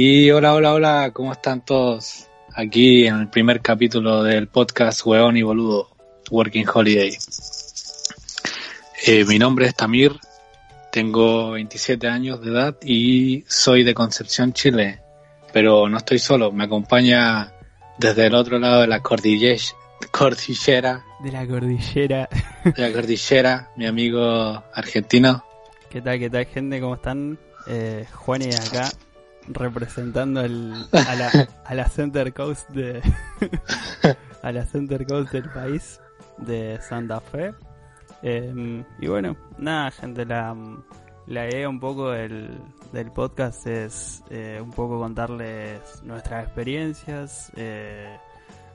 Y 0.00 0.30
hola, 0.30 0.54
hola, 0.54 0.74
hola, 0.74 1.10
¿cómo 1.12 1.32
están 1.32 1.64
todos? 1.64 2.28
Aquí 2.54 3.08
en 3.08 3.16
el 3.16 3.28
primer 3.30 3.60
capítulo 3.60 4.22
del 4.22 4.46
podcast 4.46 5.04
Hueón 5.04 5.36
y 5.36 5.42
Boludo, 5.42 5.88
Working 6.30 6.66
Holiday. 6.72 7.18
Eh, 9.08 9.24
mi 9.24 9.40
nombre 9.40 9.66
es 9.66 9.74
Tamir, 9.74 10.12
tengo 10.92 11.50
27 11.50 12.06
años 12.06 12.40
de 12.40 12.52
edad 12.52 12.76
y 12.80 13.42
soy 13.48 13.82
de 13.82 13.92
Concepción, 13.92 14.52
Chile. 14.52 15.00
Pero 15.52 15.88
no 15.88 15.96
estoy 15.96 16.20
solo, 16.20 16.52
me 16.52 16.62
acompaña 16.62 17.52
desde 17.98 18.26
el 18.26 18.36
otro 18.36 18.60
lado 18.60 18.82
de 18.82 18.86
la 18.86 19.00
cordillera, 19.02 19.60
cordillera 20.12 21.04
De 21.24 21.32
la 21.32 21.44
cordillera. 21.44 22.28
de 22.62 22.82
la 22.88 22.92
cordillera, 22.92 23.72
mi 23.74 23.86
amigo 23.86 24.62
argentino. 24.72 25.44
¿Qué 25.90 26.00
tal, 26.00 26.20
qué 26.20 26.30
tal, 26.30 26.46
gente? 26.46 26.80
¿Cómo 26.80 26.94
están? 26.94 27.36
Eh, 27.66 28.06
Juan 28.14 28.42
y 28.42 28.54
acá, 28.54 28.90
representando 29.48 30.40
el, 30.40 30.86
a, 30.92 31.74
la, 31.74 31.88
Center 31.88 32.32
Coast 32.32 32.68
de. 32.70 33.02
a 34.42 34.52
la 34.52 34.64
Center 34.66 35.06
Coast 35.06 35.32
del 35.32 35.50
país, 35.50 36.00
de 36.38 36.78
Santa 36.80 37.20
Fe. 37.20 37.54
Eh, 38.22 38.84
y 39.00 39.06
bueno, 39.06 39.36
nada, 39.58 39.90
gente, 39.90 40.24
la, 40.24 40.56
la 41.26 41.46
idea 41.46 41.68
un 41.68 41.78
poco 41.78 42.10
del, 42.10 42.58
del 42.92 43.12
podcast 43.12 43.66
es 43.66 44.24
eh, 44.30 44.60
un 44.62 44.70
poco 44.70 44.98
contarles 44.98 46.02
nuestras 46.02 46.44
experiencias, 46.44 47.52
eh, 47.56 48.16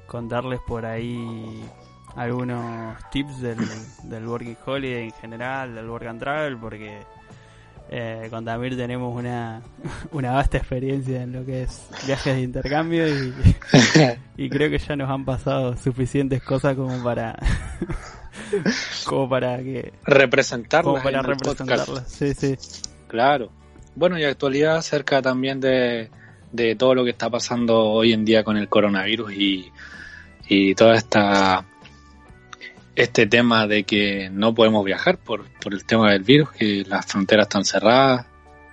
contarles 0.07 0.59
por 0.67 0.85
ahí 0.85 1.63
algunos 2.15 2.97
tips 3.09 3.41
del, 3.41 3.57
del 4.03 4.27
Working 4.27 4.57
Holiday 4.65 5.05
en 5.05 5.11
general, 5.13 5.73
del 5.73 5.89
Work 5.89 6.05
and 6.05 6.19
Travel, 6.19 6.57
porque 6.57 6.99
eh, 7.89 8.27
con 8.29 8.45
Tamir 8.45 8.75
tenemos 8.75 9.15
una, 9.15 9.61
una 10.11 10.31
vasta 10.31 10.57
experiencia 10.57 11.21
en 11.23 11.33
lo 11.33 11.45
que 11.45 11.63
es 11.63 11.87
viajes 12.07 12.35
de 12.35 12.41
intercambio 12.41 13.07
y, 13.07 13.33
y 14.37 14.49
creo 14.49 14.69
que 14.69 14.79
ya 14.79 14.95
nos 14.95 15.09
han 15.09 15.25
pasado 15.25 15.77
suficientes 15.77 16.41
cosas 16.41 16.75
como 16.75 17.03
para 17.03 17.37
como 19.05 19.29
para 19.29 19.57
que 19.57 19.93
Representarlas 20.05 20.93
como 20.93 21.03
para 21.03 21.21
representarlas. 21.21 22.07
Sí, 22.07 22.33
sí. 22.33 22.55
Claro. 23.07 23.51
Bueno, 23.95 24.17
y 24.17 24.23
actualidad 24.23 24.77
acerca 24.77 25.21
también 25.21 25.59
de, 25.59 26.09
de 26.51 26.75
todo 26.75 26.95
lo 26.95 27.03
que 27.03 27.11
está 27.11 27.29
pasando 27.29 27.79
hoy 27.79 28.13
en 28.13 28.25
día 28.25 28.43
con 28.43 28.57
el 28.57 28.69
coronavirus 28.69 29.33
y, 29.33 29.71
y 30.47 30.73
toda 30.73 30.95
esta 30.95 31.65
este 32.95 33.25
tema 33.25 33.67
de 33.67 33.83
que 33.83 34.29
no 34.31 34.53
podemos 34.53 34.85
viajar 34.85 35.17
por, 35.17 35.45
por 35.59 35.73
el 35.73 35.85
tema 35.85 36.11
del 36.11 36.23
virus, 36.23 36.51
que 36.51 36.83
las 36.87 37.05
fronteras 37.05 37.45
están 37.45 37.65
cerradas, 37.65 38.27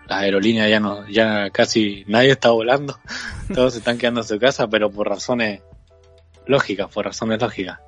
las 0.06 0.20
aerolíneas 0.22 0.68
ya 0.68 0.80
no, 0.80 1.08
ya 1.08 1.50
casi 1.50 2.04
nadie 2.06 2.32
está 2.32 2.50
volando, 2.50 2.98
todos 3.54 3.72
se 3.72 3.78
están 3.78 3.98
quedando 3.98 4.20
en 4.20 4.26
su 4.26 4.38
casa, 4.38 4.68
pero 4.68 4.90
por 4.90 5.08
razones 5.08 5.62
lógicas, 6.46 6.88
por 6.92 7.04
razones 7.04 7.40
lógicas. 7.40 7.78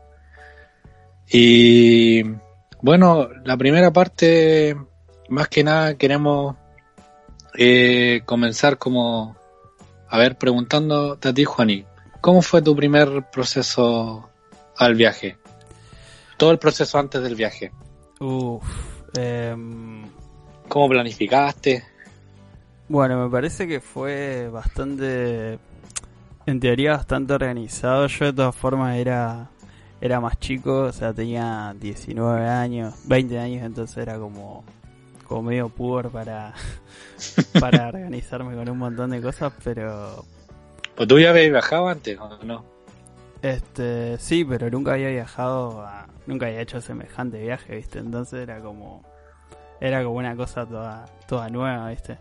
Y 1.29 2.23
bueno, 2.81 3.29
la 3.45 3.57
primera 3.57 3.93
parte, 3.93 4.77
más 5.29 5.49
que 5.49 5.65
nada 5.65 5.95
queremos 5.97 6.57
eh, 7.59 8.23
comenzar 8.25 8.79
como, 8.79 9.37
a 10.09 10.19
ver, 10.19 10.37
preguntándote 10.37 11.29
a 11.29 11.35
ti, 11.35 11.45
Juani, 11.45 11.87
¿cómo 12.21 12.43
fue 12.43 12.63
tu 12.63 12.75
primer 12.75 13.31
proceso 13.31 14.31
al 14.77 14.95
viaje? 14.95 15.42
Todo 16.43 16.51
el 16.51 16.59
proceso 16.59 16.99
antes 16.99 17.23
del 17.23 17.37
viaje. 17.37 17.71
Uf, 18.19 18.65
em, 19.17 20.03
¿Cómo 20.67 20.89
planificaste? 20.89 21.85
Bueno, 22.89 23.23
me 23.23 23.31
parece 23.31 23.69
que 23.69 23.81
fue 23.81 24.49
bastante, 24.53 25.61
en 26.45 26.59
teoría 26.59 26.97
bastante 26.97 27.35
organizado. 27.35 28.09
Yo 28.09 28.25
de 28.25 28.33
todas 28.33 28.57
formas 28.57 28.97
era, 28.97 29.51
era 30.01 30.19
más 30.19 30.37
chico, 30.41 30.81
o 30.81 30.93
sea, 30.93 31.13
tenía 31.13 31.77
19 31.79 32.49
años, 32.49 32.93
20 33.05 33.39
años, 33.39 33.63
entonces 33.63 33.99
era 33.99 34.19
como, 34.19 34.65
como 35.29 35.43
medio 35.43 35.69
poor 35.69 36.11
para, 36.11 36.55
para 37.61 37.87
organizarme 37.87 38.57
con 38.57 38.69
un 38.69 38.79
montón 38.79 39.11
de 39.11 39.23
cosas, 39.23 39.53
pero 39.63 40.25
Pues 40.97 41.07
tú 41.09 41.21
ya 41.21 41.31
habías 41.31 41.51
viajado 41.53 41.87
antes, 41.87 42.19
¿o 42.19 42.37
no? 42.45 42.65
este, 43.43 44.19
sí, 44.19 44.45
pero 44.45 44.69
nunca 44.71 44.95
había 44.95 45.09
viajado, 45.11 45.83
a- 45.83 46.09
nunca 46.27 46.47
había 46.47 46.61
hecho 46.61 46.81
semejante 46.81 47.41
viaje, 47.41 47.77
viste, 47.77 47.99
entonces 47.99 48.41
era 48.41 48.61
como, 48.61 49.03
era 49.81 50.03
como 50.05 50.17
una 50.17 50.37
cosa 50.37 50.67
toda, 50.67 51.05
toda 51.27 51.49
nueva, 51.49 51.89
viste. 51.91 52.19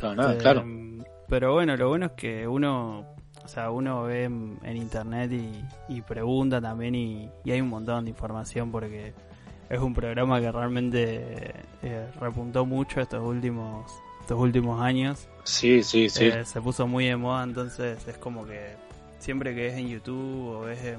Toda 0.00 0.14
nueva, 0.14 0.34
claro. 0.36 0.64
Pero 1.28 1.52
bueno, 1.52 1.76
lo 1.76 1.88
bueno 1.88 2.06
es 2.06 2.12
que 2.12 2.48
uno, 2.48 3.04
o 3.44 3.48
sea, 3.48 3.70
uno 3.70 4.04
ve 4.04 4.24
en, 4.24 4.58
en 4.62 4.76
internet 4.76 5.30
y, 5.32 5.64
y 5.88 6.02
pregunta 6.02 6.60
también 6.60 6.94
y, 6.94 7.30
y 7.44 7.50
hay 7.52 7.60
un 7.60 7.68
montón 7.68 8.04
de 8.04 8.10
información 8.10 8.72
porque 8.72 9.12
es 9.68 9.78
un 9.78 9.94
programa 9.94 10.40
que 10.40 10.50
realmente 10.50 11.52
eh, 11.82 12.06
repuntó 12.18 12.64
mucho 12.64 13.00
estos 13.00 13.22
últimos, 13.22 13.92
estos 14.20 14.38
últimos 14.38 14.80
años. 14.80 15.28
Sí, 15.44 15.82
sí, 15.82 16.08
sí. 16.08 16.26
Eh, 16.26 16.44
se 16.44 16.60
puso 16.60 16.86
muy 16.86 17.06
de 17.06 17.16
moda, 17.16 17.44
entonces 17.44 18.06
es 18.08 18.16
como 18.18 18.46
que 18.46 18.76
siempre 19.18 19.54
que 19.54 19.68
es 19.68 19.74
en 19.74 19.88
YouTube 19.88 20.48
o 20.48 20.60
ves 20.60 20.82
en, 20.84 20.98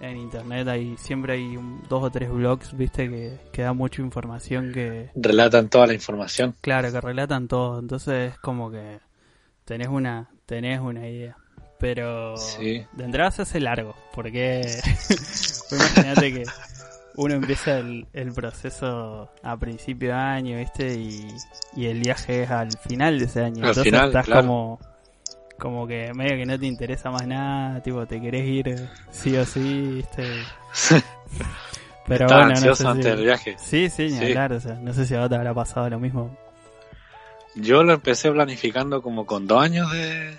en 0.00 0.16
internet, 0.16 0.68
hay 0.68 0.96
siempre 0.96 1.34
hay 1.34 1.56
un- 1.56 1.82
dos 1.88 2.02
o 2.04 2.10
tres 2.10 2.30
blogs, 2.30 2.76
viste, 2.76 3.08
que, 3.08 3.38
que 3.52 3.62
da 3.62 3.72
mucha 3.72 4.00
información 4.02 4.72
que, 4.72 5.10
Relatan 5.14 5.68
toda 5.68 5.86
la 5.88 5.94
información. 5.94 6.54
claro, 6.60 6.90
que 6.92 7.00
relatan 7.00 7.48
todo, 7.48 7.78
entonces 7.78 8.32
es 8.32 8.38
como 8.38 8.70
que 8.70 9.00
tenés 9.64 9.88
una, 9.88 10.28
tenés 10.46 10.80
una 10.80 11.08
idea. 11.08 11.36
Pero 11.80 12.36
Sí. 12.36 12.84
de 12.92 13.04
entrada 13.04 13.30
se 13.30 13.42
hace 13.42 13.60
largo, 13.60 13.94
porque 14.14 14.62
imagínate 15.70 16.32
que 16.32 16.44
uno 17.16 17.34
empieza 17.34 17.78
el, 17.78 18.06
el 18.12 18.32
proceso 18.32 19.30
a 19.42 19.56
principio 19.56 20.08
de 20.08 20.14
año, 20.14 20.58
¿viste? 20.58 20.94
Y, 20.94 21.26
y 21.76 21.86
el 21.86 22.00
viaje 22.00 22.42
es 22.44 22.50
al 22.50 22.70
final 22.78 23.18
de 23.18 23.24
ese 23.26 23.42
año. 23.44 23.62
Al 23.64 23.68
Entonces 23.70 23.84
final, 23.84 24.08
estás 24.08 24.24
claro. 24.26 24.42
como, 24.42 24.80
como 25.58 25.86
que 25.86 26.12
medio 26.14 26.36
que 26.36 26.46
no 26.46 26.58
te 26.58 26.66
interesa 26.66 27.10
más 27.10 27.26
nada, 27.26 27.82
tipo, 27.82 28.06
te 28.06 28.20
querés 28.20 28.46
ir 28.46 28.88
sí 29.10 29.36
o 29.36 29.44
sí, 29.44 29.94
¿viste? 29.96 30.22
Pero 32.06 32.24
Estaba 32.24 32.44
bueno, 32.46 32.48
no 32.48 32.54
ansioso 32.56 32.82
sé 32.84 32.88
antes 32.88 33.04
si- 33.04 33.10
del 33.10 33.24
viaje. 33.24 33.56
Sí, 33.58 33.90
sí, 33.90 34.10
Sí. 34.10 34.24
hablar, 34.24 34.52
o 34.54 34.60
sea, 34.60 34.74
no 34.74 34.92
sé 34.94 35.04
si 35.04 35.14
a 35.14 35.20
vos 35.20 35.28
te 35.28 35.34
habrá 35.34 35.52
pasado 35.52 35.90
lo 35.90 35.98
mismo. 36.00 36.36
Yo 37.54 37.82
lo 37.82 37.92
empecé 37.92 38.30
planificando 38.30 39.02
como 39.02 39.26
con 39.26 39.46
dos 39.46 39.62
años 39.62 39.90
de, 39.92 40.30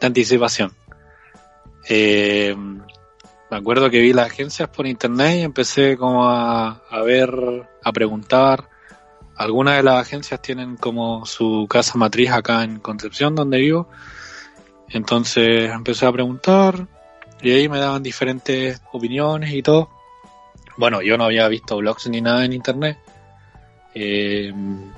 de 0.00 0.06
anticipación. 0.06 0.72
Eh, 1.88 2.56
me 3.50 3.56
acuerdo 3.56 3.90
que 3.90 4.00
vi 4.00 4.12
las 4.12 4.26
agencias 4.30 4.68
por 4.68 4.86
internet 4.86 5.36
y 5.38 5.42
empecé 5.42 5.96
como 5.96 6.28
a, 6.28 6.82
a 6.90 7.02
ver, 7.02 7.30
a 7.82 7.92
preguntar. 7.92 8.68
Algunas 9.36 9.76
de 9.76 9.82
las 9.82 10.00
agencias 10.00 10.40
tienen 10.40 10.76
como 10.76 11.26
su 11.26 11.66
casa 11.68 11.98
matriz 11.98 12.30
acá 12.30 12.62
en 12.64 12.78
Concepción, 12.78 13.34
donde 13.34 13.58
vivo. 13.58 13.88
Entonces 14.90 15.70
empecé 15.70 16.06
a 16.06 16.12
preguntar 16.12 16.86
y 17.42 17.50
ahí 17.52 17.68
me 17.68 17.78
daban 17.78 18.02
diferentes 18.02 18.80
opiniones 18.92 19.52
y 19.52 19.62
todo. 19.62 19.90
Bueno, 20.76 21.02
yo 21.02 21.16
no 21.16 21.24
había 21.24 21.46
visto 21.48 21.76
blogs 21.76 22.08
ni 22.08 22.20
nada 22.20 22.44
en 22.44 22.52
internet. 22.52 22.98
eh, 23.94 24.52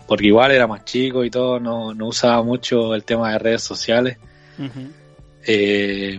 porque 0.07 0.27
igual 0.27 0.53
era 0.53 0.67
más 0.67 0.85
chico 0.85 1.23
y 1.25 1.31
todo, 1.31 1.61
no, 1.61 1.93
no 1.93 2.07
usaba 2.07 2.43
mucho 2.43 2.95
el 2.95 3.05
tema 3.05 3.33
de 3.33 3.39
redes 3.39 3.63
sociales. 3.63 4.17
Eh, 5.47 6.19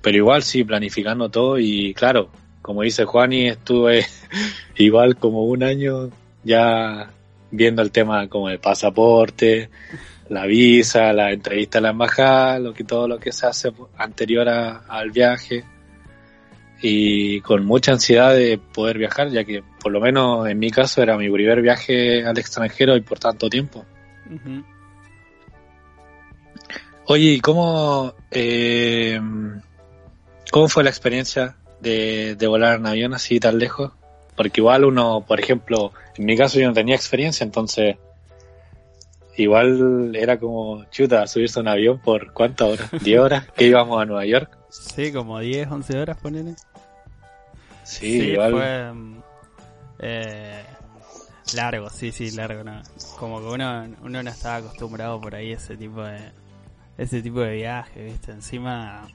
pero 0.00 0.16
igual 0.16 0.42
sí, 0.42 0.64
planificando 0.64 1.28
todo 1.28 1.58
y 1.58 1.92
claro, 1.94 2.30
como 2.62 2.82
dice 2.82 3.04
Juani, 3.04 3.48
estuve 3.48 4.06
igual 4.76 5.16
como 5.16 5.44
un 5.44 5.62
año 5.62 6.10
ya 6.44 7.10
viendo 7.50 7.82
el 7.82 7.90
tema 7.90 8.28
como 8.28 8.48
el 8.48 8.60
pasaporte, 8.60 9.68
la 10.30 10.46
visa, 10.46 11.12
la 11.12 11.32
entrevista 11.32 11.78
a 11.78 11.80
la 11.82 11.90
embajada, 11.90 12.58
lo 12.60 12.72
que 12.72 12.84
todo 12.84 13.08
lo 13.08 13.18
que 13.18 13.32
se 13.32 13.46
hace 13.46 13.72
anterior 13.98 14.48
a- 14.48 14.84
al 14.88 15.10
viaje 15.10 15.64
y 16.80 17.40
con 17.40 17.66
mucha 17.66 17.92
ansiedad 17.92 18.32
de 18.34 18.56
poder 18.56 18.96
viajar, 18.96 19.28
ya 19.30 19.44
que 19.44 19.62
por 19.82 19.90
lo 19.92 20.00
menos 20.00 20.48
en 20.48 20.58
mi 20.58 20.70
caso 20.70 21.02
era 21.02 21.16
mi 21.18 21.28
primer 21.28 21.60
viaje 21.60 22.24
al 22.24 22.38
extranjero 22.38 22.96
y 22.96 23.00
por 23.00 23.18
tanto 23.18 23.50
tiempo. 23.50 23.84
Ujú. 24.26 24.64
Oye, 27.06 27.32
¿y 27.32 27.40
cómo, 27.40 28.14
eh, 28.30 29.20
cómo 30.52 30.68
fue 30.68 30.84
la 30.84 30.90
experiencia 30.90 31.56
de, 31.80 32.36
de 32.36 32.46
volar 32.46 32.78
en 32.78 32.86
avión 32.86 33.14
así 33.14 33.40
tan 33.40 33.58
lejos? 33.58 33.90
Porque 34.36 34.60
igual 34.60 34.84
uno, 34.84 35.24
por 35.26 35.40
ejemplo, 35.40 35.92
en 36.16 36.24
mi 36.24 36.36
caso 36.36 36.60
yo 36.60 36.68
no 36.68 36.72
tenía 36.72 36.94
experiencia, 36.94 37.42
entonces 37.42 37.96
igual 39.36 40.14
era 40.16 40.38
como 40.38 40.84
chuta 40.90 41.26
subirse 41.26 41.58
a 41.58 41.62
un 41.62 41.68
avión 41.68 41.98
por 42.00 42.32
cuántas 42.32 42.68
horas, 42.68 42.90
10 43.02 43.20
horas 43.20 43.46
que 43.56 43.66
íbamos 43.66 44.00
a 44.00 44.04
Nueva 44.06 44.26
York. 44.26 44.56
Sí, 44.70 45.12
como 45.12 45.38
10, 45.40 45.68
11 45.70 45.98
horas, 45.98 46.16
ponele. 46.18 46.54
Sí, 47.84 48.20
Sí, 48.20 48.22
igual. 48.32 48.52
fue 48.52 48.92
mm, 48.92 49.22
eh, 50.00 50.64
largo, 51.54 51.90
sí, 51.90 52.12
sí, 52.12 52.30
largo. 52.32 52.62
No. 52.62 52.80
Como 53.18 53.40
que 53.40 53.46
uno, 53.46 53.88
uno 54.02 54.22
no 54.22 54.30
estaba 54.30 54.56
acostumbrado 54.56 55.20
por 55.20 55.34
ahí 55.34 55.52
a 55.52 55.56
ese 55.56 55.76
tipo 55.76 56.02
de 56.04 56.18
ese 56.98 57.22
tipo 57.22 57.40
de 57.40 57.54
viaje, 57.56 58.04
¿viste? 58.04 58.30
Encima 58.32 59.08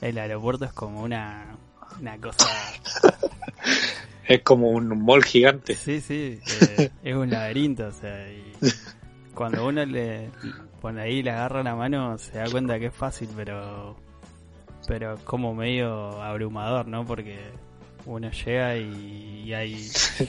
el 0.00 0.18
aeropuerto 0.18 0.64
es 0.66 0.72
como 0.72 1.02
una 1.02 1.56
una 2.00 2.18
cosa, 2.18 2.46
Es 4.28 4.42
como 4.42 4.70
un 4.70 5.04
mall 5.04 5.22
gigante. 5.24 5.74
sí, 5.76 6.00
sí, 6.00 6.40
eh, 6.76 6.90
es 7.04 7.14
un 7.14 7.30
laberinto, 7.30 7.86
o 7.86 7.92
sea, 7.92 8.28
y 8.28 8.42
cuando 9.36 9.66
uno 9.66 9.84
le 9.86 10.30
pone 10.80 11.00
ahí 11.02 11.22
le 11.22 11.30
agarra 11.30 11.62
la 11.62 11.76
mano 11.76 12.18
se 12.18 12.38
da 12.38 12.50
cuenta 12.50 12.78
que 12.80 12.86
es 12.86 12.94
fácil, 12.94 13.28
pero 13.36 13.96
pero 14.88 15.14
es 15.14 15.20
como 15.20 15.54
medio 15.54 16.22
abrumador, 16.22 16.86
¿no? 16.86 17.04
Porque 17.04 17.38
uno 18.06 18.30
llega 18.30 18.76
y, 18.76 19.42
y 19.46 19.52
hay 19.52 19.74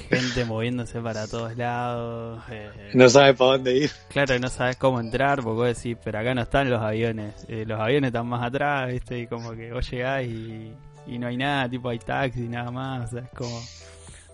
gente 0.10 0.46
moviéndose 0.46 1.00
para 1.00 1.28
todos 1.28 1.56
lados. 1.56 2.42
eh, 2.50 2.72
No 2.96 3.08
sabe 3.08 3.36
para 3.36 3.52
dónde 3.52 3.78
ir. 3.78 3.92
Claro, 4.10 4.40
no 4.40 4.50
sabes 4.50 4.78
cómo 4.78 5.00
entrar, 5.00 5.44
porque 5.44 5.56
vos 5.58 5.68
decís, 5.78 5.96
pero 6.04 6.18
acá 6.20 6.34
no 6.34 6.42
están 6.42 6.72
los 6.72 6.82
aviones. 6.82 7.46
Eh, 7.48 7.66
los 7.68 7.80
aviones 7.80 8.08
están 8.08 8.26
más 8.28 8.44
atrás, 8.44 8.92
¿viste? 8.92 9.20
Y 9.20 9.28
como 9.28 9.52
que 9.52 9.72
vos 9.72 9.88
llegás 9.92 10.24
y, 10.24 10.74
y 11.06 11.20
no 11.20 11.28
hay 11.28 11.38
nada, 11.38 11.70
tipo 11.70 11.90
hay 11.90 12.00
taxi, 12.00 12.48
nada 12.48 12.72
más. 12.72 13.10
O 13.10 13.12
sea, 13.16 13.22
es 13.26 13.30
como. 13.38 13.62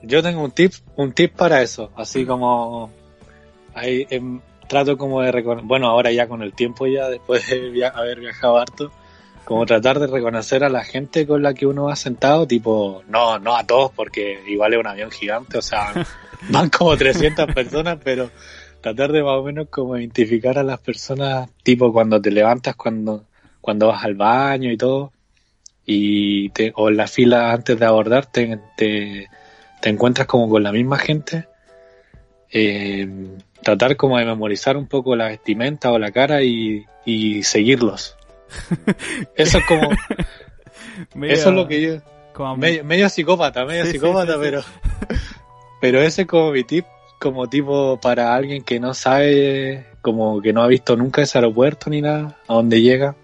Yo 0.04 0.24
tengo 0.24 0.42
un 0.42 0.52
tip, 0.52 0.72
un 0.96 1.12
tip 1.12 1.34
para 1.36 1.62
eso, 1.62 1.92
así 1.98 2.26
como 2.26 2.90
hay, 3.74 4.06
em, 4.10 4.40
trato 4.74 4.98
como 4.98 5.22
de 5.22 5.32
reconocer, 5.32 5.68
bueno, 5.68 5.88
ahora 5.88 6.12
ya 6.12 6.28
con 6.28 6.42
el 6.42 6.54
tiempo 6.54 6.88
ya, 6.88 7.08
después 7.08 7.48
de 7.48 7.70
via- 7.70 7.90
haber 7.90 8.20
viajado 8.20 8.58
harto, 8.58 8.92
como 9.46 9.66
tratar 9.66 10.00
de 10.00 10.08
reconocer 10.08 10.64
a 10.64 10.70
la 10.70 10.84
gente 10.84 11.28
con 11.28 11.44
la 11.44 11.54
que 11.54 11.68
uno 11.68 11.86
va 11.86 11.96
sentado, 11.96 12.48
tipo, 12.48 13.04
no, 13.08 13.38
no 13.38 13.56
a 13.56 13.66
todos, 13.66 13.92
porque 13.92 14.42
igual 14.48 14.74
es 14.74 14.80
un 14.80 14.88
avión 14.88 15.12
gigante, 15.12 15.58
o 15.60 15.62
sea, 15.62 15.94
van 16.50 16.70
como 16.70 16.98
300 16.98 17.54
personas, 17.54 18.00
pero 18.04 18.32
tratar 18.82 19.12
de 19.12 19.22
más 19.22 19.34
o 19.38 19.44
menos 19.44 19.68
como 19.70 19.96
identificar 19.96 20.58
a 20.58 20.64
las 20.64 20.80
personas, 20.80 21.50
tipo 21.62 21.94
cuando 21.94 22.20
te 22.20 22.32
levantas, 22.32 22.76
cuando, 22.76 23.26
cuando 23.62 23.88
vas 23.88 24.04
al 24.04 24.16
baño 24.16 24.72
y 24.72 24.78
todo, 24.78 25.12
y 25.86 26.50
te, 26.50 26.72
o 26.76 26.90
en 26.90 26.98
la 26.98 27.08
fila 27.08 27.52
antes 27.52 27.78
de 27.80 27.86
abordar, 27.86 28.26
te, 28.26 28.60
te, 28.76 29.28
te 29.82 29.90
encuentras 29.90 30.26
como 30.26 30.50
con 30.50 30.64
la 30.64 30.72
misma 30.72 30.98
gente, 30.98 31.48
eh, 32.52 33.08
tratar 33.64 33.96
como 33.96 34.18
de 34.20 34.26
memorizar 34.26 34.78
un 34.78 34.88
poco 34.88 35.16
la 35.16 35.28
vestimenta 35.30 35.92
o 35.92 35.98
la 36.00 36.12
cara 36.12 36.44
y, 36.44 36.86
y 37.06 37.42
seguirlos. 37.44 38.16
Eso 39.36 39.58
es 39.58 39.66
como, 39.66 39.90
medio- 41.16 41.34
eso 41.34 41.50
es 41.50 41.56
lo 41.56 41.68
que 41.68 41.82
yo, 41.82 42.02
como- 42.34 42.58
medio, 42.58 42.84
medio 42.84 43.10
psicópata, 43.10 43.66
medio 43.66 43.86
Sí, 43.86 43.94
psicópata, 43.94 44.34
sí, 44.34 44.40
sí. 44.40 44.40
pero, 44.44 44.62
pero 45.82 46.02
ese 46.02 46.22
es 46.24 46.28
como 46.28 46.52
mi 46.52 46.64
tip, 46.64 46.86
como 47.20 47.48
tipo 47.48 48.00
para 48.02 48.36
alguien 48.36 48.64
que 48.64 48.80
no 48.80 48.94
sabe, 48.94 49.88
como 50.02 50.42
que 50.42 50.54
no 50.54 50.62
ha 50.62 50.68
visto 50.68 50.96
nunca 50.96 51.22
ese 51.22 51.38
aeropuerto 51.40 51.90
ni 51.90 52.02
nada, 52.02 52.38
a 52.48 52.54
dónde 52.54 52.82
llega. 52.82 53.16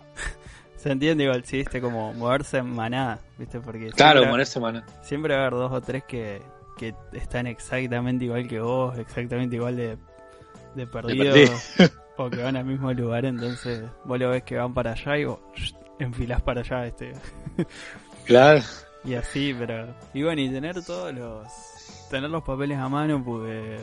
Se 0.77 0.91
entiende 0.91 1.25
igual, 1.25 1.43
sí, 1.43 1.57
¿viste? 1.57 1.81
Como 1.81 2.13
moverse 2.13 2.59
en 2.59 2.73
manada, 2.73 3.19
¿viste? 3.37 3.59
Porque 3.59 3.89
Claro, 3.89 4.19
siempre, 4.21 4.31
ponerse 4.31 4.59
mano. 4.61 4.81
siempre 5.03 5.33
va 5.35 5.41
a 5.41 5.47
haber 5.47 5.59
dos 5.59 5.71
o 5.73 5.81
tres 5.81 6.03
que, 6.07 6.41
que 6.77 6.93
están 7.11 7.47
exactamente 7.47 8.23
igual 8.25 8.47
que 8.47 8.61
vos, 8.61 8.97
exactamente 8.97 9.57
igual 9.57 9.75
de, 9.75 9.97
de 10.75 10.87
perdido. 10.87 11.35
o 12.17 12.29
que 12.29 12.37
van 12.43 12.55
al 12.55 12.65
mismo 12.65 12.91
lugar, 12.93 13.25
entonces 13.25 13.83
vos 14.05 14.19
lo 14.19 14.29
ves 14.29 14.43
que 14.43 14.57
van 14.57 14.73
para 14.73 14.91
allá 14.91 15.17
y 15.17 15.25
vos 15.25 15.39
enfilás 15.99 16.41
para 16.41 16.61
allá, 16.61 16.87
este 16.87 17.13
Claro. 18.25 18.61
Y 19.03 19.13
así, 19.15 19.55
pero. 19.57 19.87
Y 20.13 20.23
bueno, 20.23 20.41
y 20.41 20.49
tener 20.49 20.83
todos 20.83 21.13
los. 21.13 21.47
Tener 22.09 22.29
los 22.29 22.43
papeles 22.43 22.77
a 22.77 22.89
mano, 22.89 23.23
porque. 23.23 23.79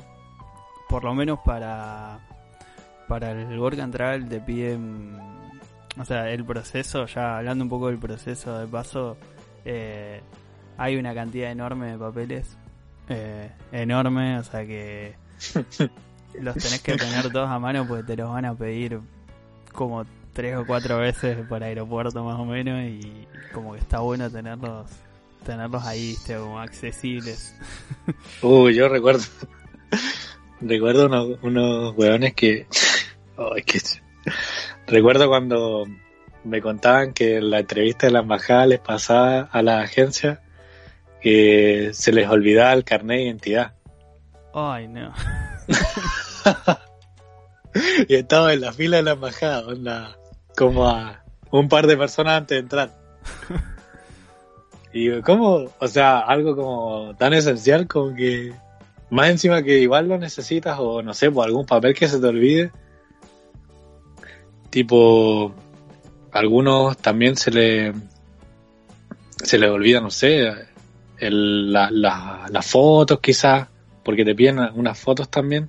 Por 0.88 1.04
lo 1.04 1.14
menos 1.14 1.38
para. 1.44 2.20
Para 3.08 3.32
el 3.32 3.58
work 3.58 3.78
and 3.80 3.92
travel 3.92 4.28
te 4.28 4.40
piden. 4.40 5.16
O 5.98 6.04
sea, 6.04 6.30
el 6.30 6.44
proceso, 6.44 7.06
ya 7.06 7.38
hablando 7.38 7.64
un 7.64 7.70
poco 7.70 7.86
del 7.88 7.98
proceso 7.98 8.58
de 8.58 8.66
paso, 8.66 9.16
eh, 9.64 10.20
hay 10.76 10.96
una 10.96 11.14
cantidad 11.14 11.50
enorme 11.50 11.92
de 11.92 11.98
papeles. 11.98 12.56
eh, 13.08 13.50
enorme, 13.72 14.38
o 14.38 14.44
sea 14.44 14.66
que. 14.66 15.16
Los 16.40 16.54
tenés 16.54 16.80
que 16.80 16.96
tener 16.96 17.30
todos 17.30 17.48
a 17.48 17.58
mano, 17.58 17.86
porque 17.86 18.04
te 18.04 18.16
los 18.16 18.30
van 18.30 18.44
a 18.44 18.54
pedir 18.54 19.00
como 19.72 20.04
tres 20.32 20.56
o 20.56 20.66
cuatro 20.66 20.98
veces 20.98 21.38
por 21.48 21.62
aeropuerto 21.62 22.22
más 22.22 22.38
o 22.38 22.44
menos 22.44 22.82
y 22.84 23.26
como 23.52 23.72
que 23.72 23.78
está 23.78 24.00
bueno 24.00 24.30
tenerlos 24.30 24.90
tenerlos 25.44 25.82
ahí 25.86 26.08
¿viste? 26.08 26.36
como 26.36 26.60
accesibles 26.60 27.54
Uh, 28.42 28.68
yo 28.68 28.88
recuerdo. 28.88 29.24
recuerdo 30.60 31.06
unos, 31.06 31.38
unos 31.42 31.96
hueones 31.96 32.34
que. 32.34 32.66
Oh, 33.36 33.54
que. 33.64 33.80
Recuerdo 34.86 35.28
cuando 35.28 35.86
me 36.44 36.60
contaban 36.60 37.12
que 37.12 37.36
en 37.36 37.50
la 37.50 37.60
entrevista 37.60 38.06
de 38.06 38.12
la 38.12 38.20
embajada 38.20 38.66
les 38.66 38.80
pasaba 38.80 39.40
a 39.40 39.62
la 39.62 39.80
agencia 39.80 40.42
que 41.20 41.90
se 41.92 42.12
les 42.12 42.28
olvidaba 42.28 42.72
el 42.72 42.84
carnet 42.84 43.18
de 43.18 43.24
identidad. 43.24 43.74
ay 44.54 44.88
no 44.88 45.12
Y 48.08 48.14
estaba 48.14 48.54
en 48.54 48.62
la 48.62 48.72
fila 48.72 48.96
de 48.96 49.02
la 49.02 49.10
embajada, 49.12 49.62
como 50.56 50.88
a 50.88 51.22
un 51.50 51.68
par 51.68 51.86
de 51.86 51.96
personas 51.98 52.38
antes 52.38 52.56
de 52.56 52.60
entrar. 52.60 52.90
Y 54.94 55.20
¿cómo? 55.20 55.66
O 55.78 55.86
sea, 55.88 56.20
algo 56.20 56.56
como 56.56 57.14
tan 57.18 57.34
esencial 57.34 57.86
como 57.86 58.14
que 58.14 58.54
más 59.10 59.28
encima 59.28 59.62
que 59.62 59.78
igual 59.78 60.08
lo 60.08 60.16
necesitas 60.16 60.78
o 60.80 61.02
no 61.02 61.12
sé, 61.12 61.30
por 61.30 61.44
algún 61.44 61.66
papel 61.66 61.92
que 61.94 62.08
se 62.08 62.18
te 62.18 62.26
olvide. 62.26 62.70
Tipo, 64.70 65.54
algunos 66.32 66.96
también 66.98 67.36
se 67.36 67.50
le 67.50 67.92
se 69.42 69.58
les 69.58 69.70
olvida, 69.70 70.00
no 70.00 70.10
sé, 70.10 70.50
el, 71.18 71.72
la, 71.72 71.90
la- 71.90 72.46
las 72.50 72.66
fotos 72.66 73.20
quizás, 73.20 73.68
porque 74.02 74.24
te 74.24 74.34
piden 74.34 74.58
unas 74.74 74.98
fotos 74.98 75.28
también 75.30 75.68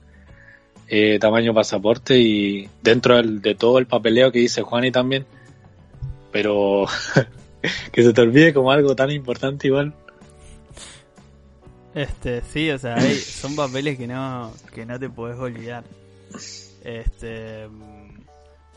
eh, 0.89 1.17
tamaño 1.19 1.53
pasaporte 1.53 2.17
y 2.17 2.69
dentro 2.81 3.15
del- 3.17 3.41
de 3.41 3.55
todo 3.55 3.77
el 3.79 3.87
papeleo 3.87 4.31
que 4.31 4.39
dice 4.39 4.61
Juani 4.61 4.91
también, 4.91 5.25
pero 6.31 6.85
que 7.91 8.03
se 8.03 8.13
te 8.13 8.21
olvide 8.21 8.53
como 8.53 8.71
algo 8.71 8.95
tan 8.95 9.11
importante 9.11 9.67
igual. 9.67 9.93
este 11.95 12.41
sí 12.53 12.69
o 12.69 12.77
sea 12.77 12.95
hay, 12.95 13.15
son 13.15 13.55
papeles 13.55 13.97
que 13.97 14.07
no 14.07 14.53
que 14.73 14.85
no 14.85 14.99
te 14.99 15.09
podés 15.09 15.37
olvidar 15.39 15.83
este 16.83 17.67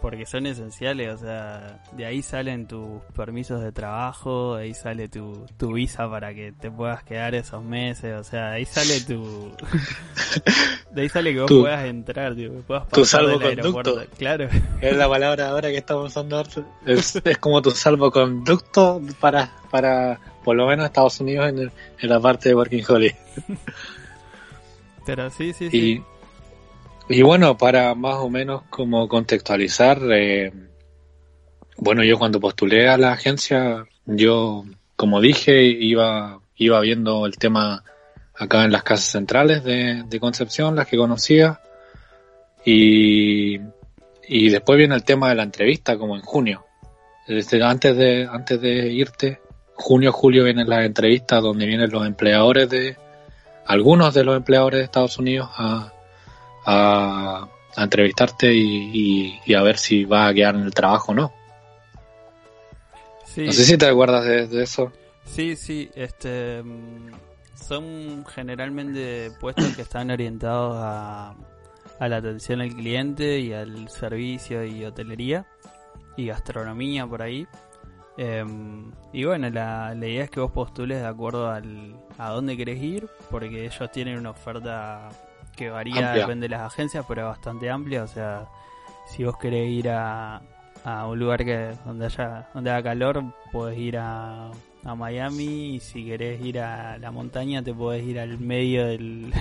porque 0.00 0.24
son 0.26 0.46
esenciales 0.46 1.14
o 1.14 1.18
sea 1.18 1.82
de 1.92 2.06
ahí 2.06 2.22
salen 2.22 2.66
tus 2.66 3.02
permisos 3.14 3.62
de 3.62 3.70
trabajo 3.72 4.56
de 4.56 4.64
ahí 4.64 4.74
sale 4.74 5.08
tu, 5.08 5.44
tu 5.58 5.74
visa 5.74 6.08
para 6.08 6.32
que 6.34 6.52
te 6.52 6.70
puedas 6.70 7.02
quedar 7.04 7.34
esos 7.34 7.62
meses 7.62 8.18
o 8.18 8.24
sea 8.24 8.50
de 8.50 8.56
ahí 8.56 8.64
sale 8.64 9.00
tu 9.02 9.52
de 10.92 11.02
ahí 11.02 11.08
sale 11.08 11.32
que 11.34 11.40
vos 11.40 11.48
Tu- 11.48 11.60
puedas 11.60 11.84
entrar 11.84 12.34
tío, 12.34 12.50
que 12.52 12.60
puedas 12.62 12.88
tu 12.88 13.00
pasar 13.02 13.26
del 13.26 13.30
salvoconducto. 13.40 13.90
aeropuerto. 13.90 14.16
claro 14.18 14.48
Es 14.80 14.96
la 14.96 15.08
palabra 15.08 15.48
ahora 15.50 15.68
que 15.70 15.76
estamos 15.78 16.06
usando. 16.10 16.42
Es, 16.86 17.16
es 17.22 17.38
como 17.38 17.60
tu 17.60 17.70
salvoconducto 17.70 19.02
para, 19.20 19.50
para 19.70 20.18
por 20.44 20.56
lo 20.56 20.66
menos 20.66 20.86
Estados 20.86 21.20
Unidos 21.20 21.48
en, 21.50 21.58
el- 21.58 21.72
en 21.98 22.08
la 22.08 22.18
parte 22.20 22.48
de 22.48 22.54
Working 22.54 22.84
Holiday. 22.88 23.16
pero 25.06 25.30
sí 25.30 25.52
sí 25.52 25.70
sí 25.70 26.02
Y, 27.10 27.22
bueno, 27.22 27.56
para 27.58 27.94
más 27.94 28.16
o 28.16 28.30
menos 28.30 28.62
como 28.70 29.08
contextualizar, 29.08 30.00
eh, 30.12 30.52
bueno, 31.76 32.02
yo 32.04 32.18
cuando 32.18 32.40
postulé 32.40 32.88
a 32.88 32.96
la 32.96 33.12
agencia, 33.12 33.84
yo, 34.06 34.64
como 34.96 35.20
dije, 35.20 35.62
iba, 35.62 36.40
iba 36.56 36.80
viendo 36.80 37.26
el 37.26 37.36
tema 37.36 37.84
acá 38.34 38.64
en 38.64 38.72
las 38.72 38.84
casas 38.84 39.10
centrales 39.10 39.64
de, 39.64 40.04
de 40.06 40.20
Concepción, 40.20 40.76
las 40.76 40.86
que 40.86 40.96
conocía, 40.96 41.60
y 42.64 43.58
y 44.32 44.48
después 44.48 44.78
viene 44.78 44.94
el 44.94 45.02
tema 45.02 45.28
de 45.28 45.34
la 45.34 45.42
entrevista, 45.42 45.98
como 45.98 46.14
en 46.14 46.22
junio. 46.22 46.64
Desde 47.26 47.64
antes 47.64 47.96
de, 47.96 48.28
antes 48.30 48.60
de 48.60 48.86
irte, 48.86 49.40
junio, 49.74 50.12
julio 50.12 50.44
vienen 50.44 50.68
las 50.68 50.84
entrevistas 50.84 51.42
donde 51.42 51.66
vienen 51.66 51.90
los 51.90 52.06
empleadores 52.06 52.70
de, 52.70 52.96
algunos 53.66 54.14
de 54.14 54.22
los 54.22 54.36
empleadores 54.36 54.78
de 54.78 54.84
Estados 54.84 55.18
Unidos 55.18 55.50
a, 55.56 55.92
a, 56.66 57.48
a 57.76 57.82
entrevistarte 57.82 58.52
y, 58.54 58.90
y- 58.92 59.40
y 59.46 59.54
a 59.54 59.62
ver 59.62 59.78
si 59.78 60.04
va 60.04 60.26
a 60.28 60.34
quedar 60.34 60.54
en 60.56 60.62
el 60.62 60.74
trabajo 60.74 61.12
o 61.12 61.14
no. 61.14 61.32
Sí, 63.24 63.46
No 63.46 63.52
sé 63.52 63.64
si 63.64 63.78
te 63.78 63.86
acuerdas 63.86 64.24
de, 64.24 64.46
de 64.48 64.62
eso. 64.64 64.92
sí, 65.24 65.54
sí, 65.56 65.88
este, 65.94 66.62
son 67.54 68.24
generalmente 68.26 69.30
puestos 69.40 69.72
que 69.76 69.82
están 69.82 70.10
orientados 70.10 70.74
a, 70.78 71.34
a 72.00 72.08
la 72.08 72.16
atención 72.16 72.60
al 72.60 72.74
cliente 72.74 73.38
y 73.38 73.52
al 73.52 73.88
servicio 73.88 74.64
y 74.64 74.84
hotelería 74.84 75.46
y 76.16 76.26
gastronomía 76.26 77.06
por 77.06 77.22
ahí. 77.22 77.46
Em, 78.16 78.90
y 79.12 79.24
bueno, 79.24 79.48
la, 79.48 79.94
la 79.94 80.06
idea 80.08 80.24
es 80.24 80.30
que 80.30 80.40
vos 80.40 80.50
postules 80.50 81.00
de 81.00 81.06
acuerdo 81.06 81.48
al, 81.50 81.96
a 82.18 82.30
dónde 82.30 82.56
querés 82.56 82.82
ir, 82.82 83.08
porque 83.30 83.64
ellos 83.64 83.90
tienen 83.92 84.18
una 84.18 84.30
oferta 84.30 85.08
que 85.60 85.68
varía, 85.68 86.08
Amplia. 86.08 86.22
depende 86.22 86.48
de 86.48 86.56
las 86.56 86.72
agencias, 86.72 87.04
pero 87.06 87.26
bastante 87.26 87.68
amplia. 87.68 88.02
O 88.02 88.06
sea, 88.06 88.48
si 89.06 89.24
vos 89.24 89.36
querés 89.36 89.68
ir 89.68 89.90
a, 89.90 90.40
a 90.84 91.06
un 91.06 91.18
lugar 91.18 91.44
que 91.44 91.72
donde 91.84 92.06
haya 92.06 92.48
donde 92.54 92.70
haga 92.70 92.82
calor, 92.82 93.22
podés 93.52 93.78
ir 93.78 93.98
a, 93.98 94.50
a 94.84 94.94
Miami. 94.94 95.74
Y 95.74 95.80
si 95.80 96.06
querés 96.06 96.40
ir 96.42 96.60
a 96.60 96.96
la 96.96 97.10
montaña, 97.10 97.62
te 97.62 97.74
podés 97.74 98.04
ir 98.04 98.18
al 98.18 98.38
medio 98.38 98.86
del. 98.86 99.34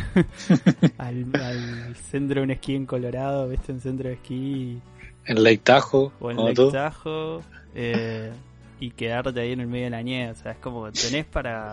al, 0.98 1.26
al 1.42 1.96
centro 1.96 2.42
de 2.42 2.44
un 2.44 2.52
esquí 2.52 2.76
en 2.76 2.86
Colorado, 2.86 3.48
¿viste? 3.48 3.72
En 3.72 3.80
centro 3.80 4.10
de 4.10 4.16
esquí 4.16 4.82
En 5.26 5.42
Lake 5.42 5.62
Tahoe, 5.64 6.12
o 6.20 6.32
en 6.32 6.38
Lake 6.38 6.56
tú. 6.56 6.70
Tahoe, 6.70 7.42
eh, 7.76 8.34
y 8.82 8.92
quedarte 8.92 9.40
ahí 9.40 9.54
en 9.54 9.62
el 9.62 9.68
medio 9.68 9.86
de 9.86 9.92
la 9.92 10.02
nieve. 10.02 10.32
O 10.32 10.36
sea, 10.36 10.52
es 10.52 10.58
como 10.58 10.84
que 10.84 10.92
tenés 10.92 11.26
para. 11.26 11.72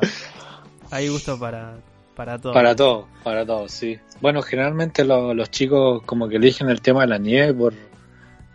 Hay 0.93 1.09
gusto 1.09 1.37
para, 1.37 1.79
para 2.17 2.39
todo. 2.41 2.53
Para 2.53 2.75
todo, 2.75 3.09
para 3.23 3.47
todo, 3.47 3.69
sí. 3.69 3.99
Bueno, 4.21 4.43
generalmente 4.43 5.05
lo- 5.05 5.35
los 5.35 5.51
chicos 5.51 6.03
como 6.05 6.29
que 6.29 6.37
eligen 6.37 6.69
el 6.69 6.81
tema 6.81 7.03
de 7.03 7.07
la 7.09 7.19
nieve 7.19 7.55
por 7.55 7.75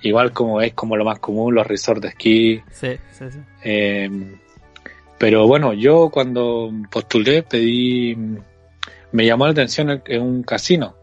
igual 0.02 0.34
como 0.34 0.60
es 0.62 0.74
como 0.74 0.98
lo 0.98 1.06
más 1.06 1.20
común, 1.20 1.54
los 1.56 1.66
resorts 1.68 2.02
de 2.02 2.08
esquí. 2.10 2.62
Sí, 2.72 2.98
sí, 3.12 3.26
sí. 3.32 3.40
eh, 3.64 4.10
pero 5.20 5.46
bueno, 5.48 5.74
yo 5.74 6.10
cuando 6.10 6.72
postulé 6.92 7.44
pedí, 7.44 8.18
me 9.12 9.26
llamó 9.26 9.46
la 9.46 9.52
atención 9.52 10.02
en 10.06 10.22
un 10.24 10.42
casino, 10.42 10.96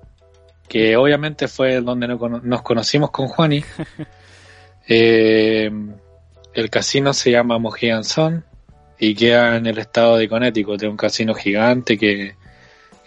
que 0.69 0.97
obviamente 0.97 1.47
fue 1.47 1.81
donde 1.81 2.09
nos 2.09 2.63
conocimos 2.63 3.11
con 3.13 3.29
Juani. 3.29 3.63
Eh, 4.91 5.71
el 6.55 6.71
casino 6.71 7.13
se 7.13 7.31
llama 7.31 7.59
Mohegan 7.59 8.05
Sun 8.05 8.43
y 8.99 9.15
queda 9.15 9.57
en 9.57 9.67
el 9.67 9.77
estado 9.79 10.17
de 10.17 10.29
Connecticut, 10.29 10.83
es 10.83 10.89
un 10.89 10.97
casino 10.97 11.35
gigante 11.35 11.99
que, 11.99 12.35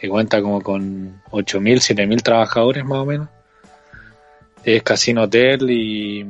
que 0.01 0.09
cuenta 0.09 0.41
como 0.41 0.61
con 0.61 1.21
8.000, 1.29 1.75
7.000 1.79 2.21
trabajadores 2.23 2.83
más 2.83 2.97
o 2.99 3.05
menos. 3.05 3.29
Es 4.63 4.81
casino 4.83 5.23
hotel 5.23 5.69
y 5.69 6.25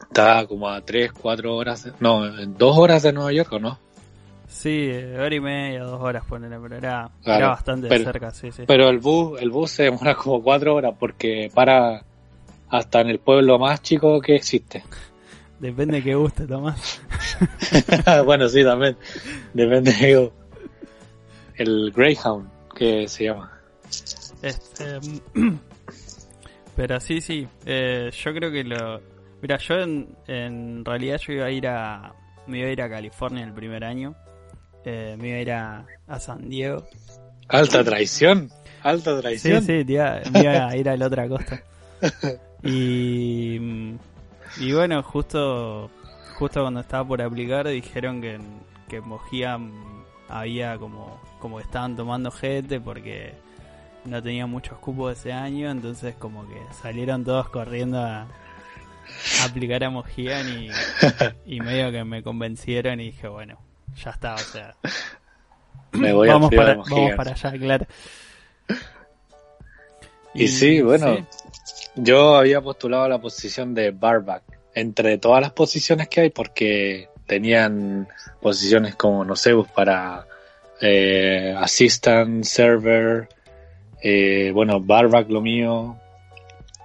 está 0.00 0.46
como 0.46 0.66
a 0.68 0.80
3, 0.80 1.12
4 1.12 1.54
horas, 1.54 1.84
de- 1.84 1.92
no, 2.00 2.26
en 2.38 2.56
2 2.56 2.78
horas 2.78 3.02
de 3.02 3.12
Nueva 3.12 3.32
York, 3.32 3.52
¿o 3.52 3.58
no? 3.58 3.78
Sí, 4.48 4.90
hora 5.16 5.34
y 5.34 5.40
media, 5.40 5.84
dos 5.84 6.00
horas, 6.00 6.24
ponele, 6.26 6.58
pero 6.60 6.76
era, 6.76 7.10
Claro, 7.22 7.38
era 7.38 7.48
bastante 7.50 7.88
pero- 7.88 8.04
cerca, 8.04 8.30
sí, 8.32 8.50
sí. 8.50 8.64
Pero 8.66 8.88
el 8.88 8.98
bus, 8.98 9.40
el 9.40 9.50
bus 9.50 9.70
se 9.70 9.84
demora 9.84 10.14
como 10.14 10.42
4 10.42 10.74
horas 10.74 10.94
porque 10.98 11.50
para 11.54 12.02
hasta 12.70 13.00
en 13.00 13.10
el 13.10 13.18
pueblo 13.18 13.58
más 13.58 13.82
chico 13.82 14.20
que 14.20 14.34
existe. 14.36 14.82
Depende 15.60 15.98
de 15.98 16.02
qué 16.02 16.14
guste, 16.14 16.46
Tomás. 16.46 17.00
bueno, 18.24 18.48
sí, 18.48 18.64
también. 18.64 18.96
Depende 19.52 19.92
de 19.92 20.32
el 21.56 21.92
Greyhound, 21.94 22.48
que 22.80 23.06
se 23.08 23.24
llama. 23.24 23.60
Este, 24.42 24.98
pero 26.76 26.98
sí, 27.00 27.20
sí, 27.20 27.46
eh, 27.66 28.10
yo 28.12 28.32
creo 28.34 28.50
que 28.50 28.64
lo... 28.64 29.00
Mira, 29.42 29.58
yo 29.58 29.74
en, 29.74 30.16
en 30.26 30.84
realidad 30.84 31.18
yo 31.18 31.32
iba 31.34 31.44
a 31.46 31.50
ir 31.50 31.66
a... 31.68 32.12
Me 32.46 32.58
iba 32.60 32.68
a 32.68 32.72
ir 32.72 32.82
a 32.82 32.88
California 32.88 33.44
el 33.44 33.52
primer 33.52 33.84
año. 33.84 34.14
Eh, 34.84 35.14
me 35.18 35.28
iba 35.28 35.36
a 35.36 35.40
ir 35.42 35.52
a, 35.52 35.86
a 36.08 36.18
San 36.18 36.48
Diego. 36.48 36.86
Alta 37.48 37.84
traición. 37.84 38.50
Alta 38.82 39.14
Sí, 39.14 39.20
traición. 39.20 39.60
sí, 39.62 39.84
te 39.84 39.92
iba- 39.92 40.20
me 40.32 40.40
iba 40.40 40.68
a 40.68 40.76
ir 40.76 40.88
a 40.88 40.96
la 40.96 41.06
otra 41.06 41.28
costa. 41.28 41.62
Y, 42.62 43.56
y 44.58 44.72
bueno, 44.74 45.02
justo 45.02 45.90
justo 46.34 46.60
cuando 46.60 46.80
estaba 46.80 47.08
por 47.08 47.22
aplicar 47.22 47.66
dijeron 47.68 48.20
que 48.20 48.34
en, 48.34 48.60
que 48.86 48.96
en 48.96 49.08
Mojían 49.08 49.72
había 50.30 50.78
como, 50.78 51.20
como 51.38 51.58
que 51.58 51.64
estaban 51.64 51.96
tomando 51.96 52.30
gente 52.30 52.80
porque 52.80 53.34
no 54.04 54.22
tenían 54.22 54.50
muchos 54.50 54.78
cupos 54.78 55.18
ese 55.18 55.32
año, 55.32 55.70
entonces 55.70 56.14
como 56.14 56.48
que 56.48 56.60
salieron 56.80 57.24
todos 57.24 57.48
corriendo 57.48 57.98
a, 57.98 58.22
a 58.22 59.44
aplicar 59.44 59.84
a 59.84 59.90
Mojían 59.90 60.48
y, 60.48 60.70
y 61.46 61.60
medio 61.60 61.90
que 61.92 62.04
me 62.04 62.22
convencieron 62.22 63.00
y 63.00 63.06
dije, 63.06 63.28
bueno, 63.28 63.58
ya 63.96 64.10
está, 64.10 64.34
o 64.34 64.38
sea, 64.38 64.74
Me 65.92 66.12
voy 66.12 66.28
vamos, 66.28 66.50
para, 66.54 66.76
vamos 66.76 67.18
allá, 67.18 67.58
claro. 67.58 67.86
Y 70.34 70.46
sí, 70.46 70.80
bueno, 70.80 71.16
sí. 71.16 71.24
yo 71.96 72.36
había 72.36 72.60
postulado 72.60 73.08
la 73.08 73.20
posición 73.20 73.74
de 73.74 73.90
barback 73.90 74.44
entre 74.74 75.18
todas 75.18 75.40
las 75.40 75.52
posiciones 75.52 76.08
que 76.08 76.20
hay 76.20 76.30
porque 76.30 77.08
tenían 77.30 78.08
posiciones 78.42 78.96
como, 78.96 79.24
no 79.24 79.36
sé, 79.36 79.54
pues, 79.54 79.70
para 79.70 80.26
eh, 80.80 81.54
assistant, 81.56 82.42
server, 82.42 83.28
eh, 84.02 84.50
bueno, 84.52 84.80
barback 84.80 85.30
lo 85.30 85.40
mío 85.40 85.96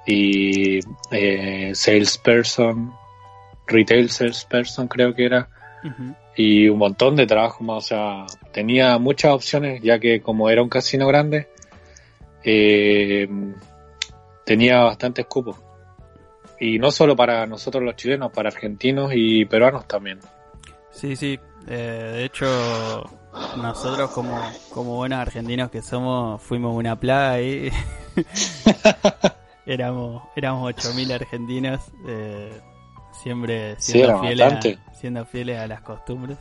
y 0.05 0.81
eh, 1.09 1.71
salesperson, 1.73 2.93
retail 3.65 4.11
salesperson 4.11 4.87
creo 4.87 5.15
que 5.15 5.25
era 5.25 5.49
y 6.35 6.69
un 6.69 6.77
montón 6.77 7.15
de 7.15 7.25
trabajo 7.25 7.63
más, 7.63 7.77
o 7.77 7.87
sea, 7.87 8.25
tenía 8.51 8.99
muchas 8.99 9.31
opciones, 9.33 9.81
ya 9.81 9.97
que 9.97 10.21
como 10.21 10.47
era 10.51 10.61
un 10.61 10.69
casino 10.69 11.07
grande, 11.07 11.47
eh, 12.43 13.27
tenía 14.45 14.83
bastantes 14.83 15.25
cupos. 15.25 15.57
Y 16.59 16.77
no 16.77 16.91
solo 16.91 17.15
para 17.15 17.47
nosotros 17.47 17.83
los 17.83 17.95
chilenos, 17.95 18.31
para 18.31 18.49
argentinos 18.49 19.11
y 19.15 19.45
peruanos 19.45 19.87
también. 19.87 20.19
Sí, 20.95 21.15
sí. 21.17 21.39
Eh, 21.67 22.11
de 22.13 22.25
hecho, 22.25 22.45
nosotros 23.57 24.11
como, 24.11 24.39
como 24.73 24.95
buenos 24.95 25.19
argentinos 25.19 25.69
que 25.69 25.81
somos, 25.81 26.41
fuimos 26.41 26.75
una 26.75 26.97
plaga 26.97 27.31
ahí. 27.31 27.69
éramos 29.65 30.23
éramos 30.35 30.73
8.000 30.73 31.13
argentinos, 31.13 31.81
eh, 32.07 32.61
siempre 33.11 33.75
siendo, 33.79 34.21
fieles 34.21 34.53
a, 34.53 34.93
siendo 34.93 35.25
fieles 35.25 35.59
a 35.59 35.67
las 35.67 35.81
costumbres. 35.81 36.37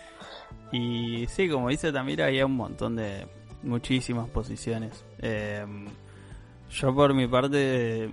y 0.72 1.26
sí, 1.28 1.48
como 1.48 1.68
dice 1.68 1.92
Tamira, 1.92 2.26
había 2.26 2.46
un 2.46 2.56
montón 2.56 2.96
de 2.96 3.26
muchísimas 3.62 4.28
posiciones. 4.30 5.04
Eh, 5.18 5.66
yo 6.70 6.94
por 6.94 7.12
mi 7.12 7.26
parte 7.26 8.10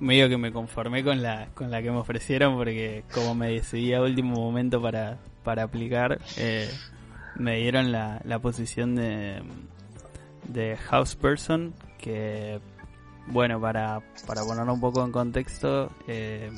medio 0.00 0.28
que 0.28 0.38
me 0.38 0.52
conformé 0.52 1.04
con 1.04 1.22
la 1.22 1.48
con 1.54 1.70
la 1.70 1.82
que 1.82 1.90
me 1.90 1.98
ofrecieron 1.98 2.56
porque 2.56 3.04
como 3.12 3.34
me 3.34 3.50
decidí 3.50 3.92
a 3.92 4.02
último 4.02 4.36
momento 4.36 4.80
para, 4.80 5.18
para 5.44 5.64
aplicar 5.64 6.18
eh, 6.36 6.70
me 7.36 7.58
dieron 7.58 7.92
la, 7.92 8.20
la 8.24 8.38
posición 8.38 8.96
de 8.96 9.42
de 10.48 10.76
house 10.76 11.14
person 11.14 11.74
que 11.98 12.60
bueno 13.26 13.60
para, 13.60 14.02
para 14.26 14.42
ponerlo 14.42 14.72
un 14.74 14.80
poco 14.80 15.04
en 15.04 15.12
contexto 15.12 15.90
eh, 16.08 16.50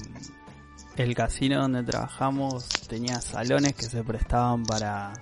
el 0.97 1.15
casino 1.15 1.61
donde 1.61 1.83
trabajamos 1.83 2.69
tenía 2.89 3.21
salones 3.21 3.75
que 3.75 3.87
se 3.87 4.05
prestaban 4.05 4.65
para 4.65 5.15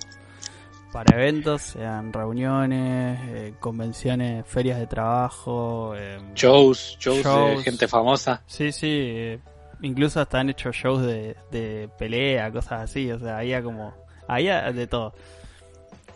para 0.93 1.17
eventos, 1.17 1.63
sean 1.63 2.13
reuniones, 2.13 3.21
eh, 3.29 3.55
convenciones, 3.61 4.45
ferias 4.47 4.79
de 4.79 4.87
trabajo, 4.87 5.95
eh, 5.97 6.19
Shows, 6.35 6.97
shows, 6.99 7.25
de 7.25 7.63
gente 7.63 7.87
famosa. 7.87 8.43
Sí, 8.47 8.73
sí. 8.73 8.89
eh, 8.91 9.41
incluso 9.83 10.21
hasta 10.21 10.41
han 10.41 10.51
hecho 10.51 10.73
shows 10.73 11.03
de, 11.03 11.37
de 11.51 11.89
pelea, 11.99 12.51
cosas 12.51 12.83
así. 12.83 13.11
O 13.11 13.19
sea, 13.19 13.39
había 13.39 13.63
como. 13.63 13.95
Había 14.27 14.73
de 14.73 14.87
todo. 14.87 15.15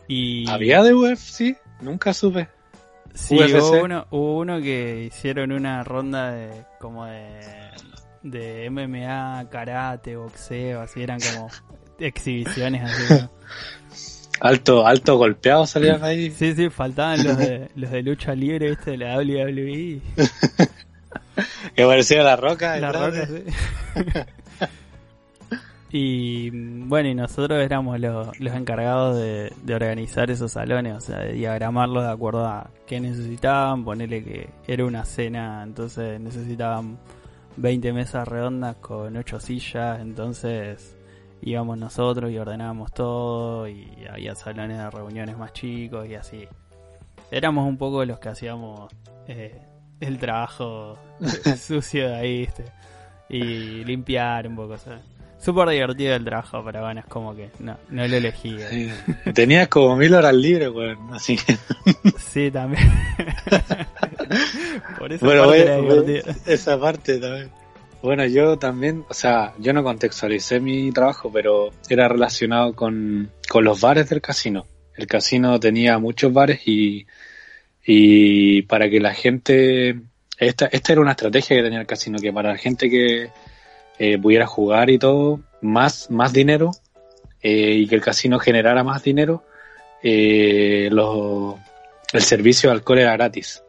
Y. 0.08 0.48
¿Había 0.48 0.82
de 0.82 0.94
UFC? 0.94 1.56
Nunca 1.80 2.12
supe. 2.12 2.48
Sí, 3.14 3.38
UFC? 3.38 3.54
hubo 3.54 3.84
uno, 3.84 4.06
hubo 4.10 4.38
uno 4.38 4.60
que 4.60 5.04
hicieron 5.04 5.52
una 5.52 5.84
ronda 5.84 6.32
de. 6.32 6.64
como 6.80 7.06
de. 7.06 7.70
de 8.22 8.70
MMA, 8.70 9.48
karate, 9.50 10.16
boxeo, 10.16 10.80
así 10.80 11.02
eran 11.02 11.20
como 11.20 11.48
exhibiciones 11.98 12.82
así. 12.82 13.14
¿no? 13.14 13.30
Alto, 14.40 14.86
alto 14.86 15.16
golpeado 15.16 15.66
salían 15.66 16.02
ahí. 16.02 16.30
Sí, 16.36 16.54
sí, 16.54 16.70
faltaban 16.70 17.24
los 17.24 17.38
de, 17.38 17.70
los 17.76 17.90
de 17.90 18.02
lucha 18.02 18.34
libre, 18.34 18.70
¿viste? 18.70 18.92
De 18.92 18.96
la 18.98 19.16
WWE. 19.16 20.00
que 21.74 21.86
parecía 21.86 22.22
la 22.22 22.36
roca. 22.36 22.76
La 22.78 22.92
roca, 22.92 23.26
sí. 23.26 23.44
y 25.90 26.50
bueno, 26.50 27.08
y 27.08 27.14
nosotros 27.14 27.62
éramos 27.62 28.00
los, 28.00 28.38
los 28.40 28.54
encargados 28.54 29.16
de, 29.16 29.52
de 29.62 29.74
organizar 29.74 30.30
esos 30.30 30.52
salones, 30.52 30.96
o 30.96 31.00
sea, 31.00 31.18
de 31.20 31.32
diagramarlos 31.34 32.02
de 32.02 32.10
acuerdo 32.10 32.46
a 32.46 32.70
qué 32.86 33.00
necesitaban, 33.00 33.84
ponerle 33.84 34.24
que 34.24 34.50
era 34.66 34.84
una 34.84 35.04
cena, 35.04 35.62
entonces 35.62 36.20
necesitaban 36.20 36.98
20 37.56 37.92
mesas 37.92 38.26
redondas 38.26 38.76
con 38.76 39.16
8 39.16 39.40
sillas, 39.40 40.00
entonces 40.00 40.96
íbamos 41.42 41.78
nosotros 41.78 42.30
y 42.30 42.38
ordenábamos 42.38 42.92
todo 42.92 43.68
y 43.68 43.88
había 44.10 44.34
salones 44.34 44.78
de 44.78 44.90
reuniones 44.90 45.36
más 45.36 45.52
chicos 45.52 46.06
y 46.08 46.14
así. 46.14 46.48
Éramos 47.30 47.66
un 47.68 47.76
poco 47.76 48.04
los 48.04 48.18
que 48.18 48.28
hacíamos 48.30 48.90
eh, 49.28 49.60
el 50.00 50.18
trabajo 50.18 50.98
sucio 51.58 52.08
de 52.10 52.14
ahí, 52.16 52.38
¿viste? 52.40 52.64
Y 53.28 53.84
limpiar 53.84 54.46
un 54.46 54.56
poco, 54.56 54.76
¿sabes? 54.78 55.00
Súper 55.38 55.68
divertido 55.70 56.14
el 56.14 56.24
trabajo, 56.24 56.62
pero 56.64 56.80
bueno, 56.82 57.00
es 57.00 57.06
como 57.06 57.34
que 57.34 57.50
no, 57.58 57.76
no 57.90 58.06
lo 58.08 58.16
elegí. 58.16 58.56
Sí. 58.70 58.90
Tenías 59.34 59.68
como 59.68 59.94
mil 59.96 60.14
horas 60.14 60.34
libres, 60.34 60.70
weón. 60.70 61.12
Así 61.12 61.36
que. 61.36 61.56
Sí, 62.18 62.50
también. 62.50 62.90
Por 64.98 65.12
eso 65.12 65.24
Bueno, 65.26 65.42
parte 65.46 65.78
voy- 65.80 66.16
era 66.16 66.22
voy- 66.22 66.22
esa 66.46 66.80
parte 66.80 67.18
también. 67.18 67.50
Bueno, 68.04 68.26
yo 68.26 68.58
también, 68.58 69.06
o 69.08 69.14
sea, 69.14 69.54
yo 69.58 69.72
no 69.72 69.82
contextualicé 69.82 70.60
mi 70.60 70.92
trabajo, 70.92 71.30
pero 71.32 71.70
era 71.88 72.06
relacionado 72.06 72.74
con, 72.74 73.32
con 73.48 73.64
los 73.64 73.80
bares 73.80 74.10
del 74.10 74.20
casino. 74.20 74.66
El 74.94 75.06
casino 75.06 75.58
tenía 75.58 75.98
muchos 75.98 76.30
bares 76.30 76.68
y, 76.68 77.06
y 77.82 78.60
para 78.60 78.90
que 78.90 79.00
la 79.00 79.14
gente, 79.14 80.00
esta, 80.36 80.66
esta 80.66 80.92
era 80.92 81.00
una 81.00 81.12
estrategia 81.12 81.56
que 81.56 81.62
tenía 81.62 81.80
el 81.80 81.86
casino, 81.86 82.18
que 82.18 82.30
para 82.30 82.50
la 82.50 82.58
gente 82.58 82.90
que 82.90 83.30
eh, 83.98 84.18
pudiera 84.18 84.46
jugar 84.46 84.90
y 84.90 84.98
todo, 84.98 85.40
más, 85.62 86.10
más 86.10 86.34
dinero 86.34 86.72
eh, 87.40 87.72
y 87.72 87.86
que 87.86 87.94
el 87.94 88.02
casino 88.02 88.38
generara 88.38 88.84
más 88.84 89.02
dinero, 89.02 89.44
eh, 90.02 90.90
el 90.92 92.22
servicio 92.22 92.68
de 92.68 92.74
alcohol 92.74 92.98
era 92.98 93.14
gratis. 93.14 93.62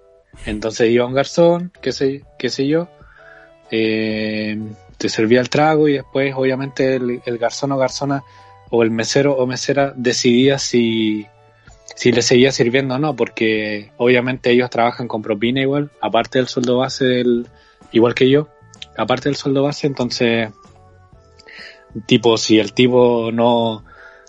Entonces 0.46 0.90
iba 0.90 1.06
un 1.06 1.14
garzón, 1.14 1.72
qué 1.82 1.94
sé, 1.94 2.26
qué 2.38 2.50
sé 2.50 2.68
yo, 2.68 2.90
eh, 3.72 4.58
te 4.98 5.10
servía 5.10 5.42
el 5.42 5.50
trago 5.50 5.88
y 5.88 5.94
después 5.94 6.34
obviamente 6.36 6.96
el, 6.96 7.22
el 7.26 7.38
garzón 7.38 7.72
o 7.72 7.78
garzona 7.78 8.24
o 8.70 8.84
el 8.84 8.92
mesero 8.92 9.34
o 9.34 9.46
mesera 9.46 9.94
decidía 9.96 10.58
si, 10.60 11.26
si 11.96 12.12
le 12.12 12.22
seguía 12.22 12.52
sirviendo 12.52 12.96
o 12.96 13.00
no, 13.00 13.16
porque 13.16 13.92
obviamente 13.98 14.52
ellos 14.52 14.70
trabajan 14.70 15.08
con 15.08 15.22
propina 15.22 15.62
igual, 15.62 15.92
aparte 16.02 16.40
del 16.40 16.48
sueldo 16.48 16.78
base 16.78 17.06
del, 17.06 17.48
igual 17.92 18.16
que 18.16 18.30
yo, 18.30 18.50
aparte 18.98 19.30
del 19.30 19.36
sueldo 19.36 19.64
base, 19.64 19.88
entonces 19.88 20.50
tipo 22.06 22.38
si 22.38 22.60
el 22.60 22.74
tipo 22.74 23.32
no, 23.32 23.84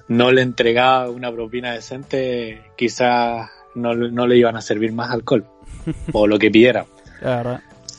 no 0.08 0.32
le 0.32 0.42
entregaba 0.42 1.10
una 1.10 1.32
propina 1.32 1.72
decente, 1.72 2.62
quizás 2.76 3.50
no, 3.74 3.94
no 3.94 4.26
le 4.26 4.36
iban 4.36 4.56
a 4.56 4.62
servir 4.62 4.92
más 4.92 5.10
alcohol 5.10 5.46
o 6.12 6.26
lo 6.26 6.38
que 6.38 6.50
pidiera. 6.50 6.86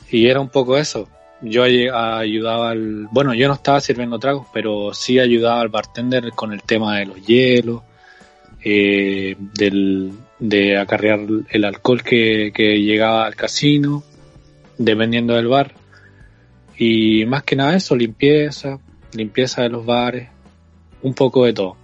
Y 0.09 0.29
era 0.29 0.39
un 0.39 0.47
poco 0.47 0.77
eso. 0.77 1.09
Yo 1.41 1.63
ay- 1.63 1.87
ayudaba 1.87 2.71
al... 2.71 3.07
Bueno, 3.11 3.33
yo 3.33 3.47
no 3.47 3.53
estaba 3.53 3.79
sirviendo 3.79 4.17
tragos, 4.19 4.47
pero 4.53 4.93
sí 4.93 5.19
ayudaba 5.19 5.61
al 5.61 5.69
bartender 5.69 6.31
con 6.31 6.51
el 6.53 6.63
tema 6.63 6.97
de 6.97 7.05
los 7.05 7.25
hielos, 7.25 7.81
eh, 8.63 9.35
del, 9.53 10.11
de 10.39 10.77
acarrear 10.77 11.19
el 11.49 11.65
alcohol 11.65 12.01
que, 12.03 12.51
que 12.53 12.81
llegaba 12.81 13.25
al 13.25 13.35
casino, 13.35 14.03
dependiendo 14.77 15.35
del 15.35 15.47
bar. 15.47 15.73
Y 16.77 17.25
más 17.25 17.43
que 17.43 17.55
nada 17.55 17.75
eso, 17.75 17.95
limpieza, 17.95 18.79
limpieza 19.13 19.61
de 19.63 19.69
los 19.69 19.85
bares, 19.85 20.29
un 21.01 21.13
poco 21.13 21.45
de 21.45 21.53
todo. 21.53 21.77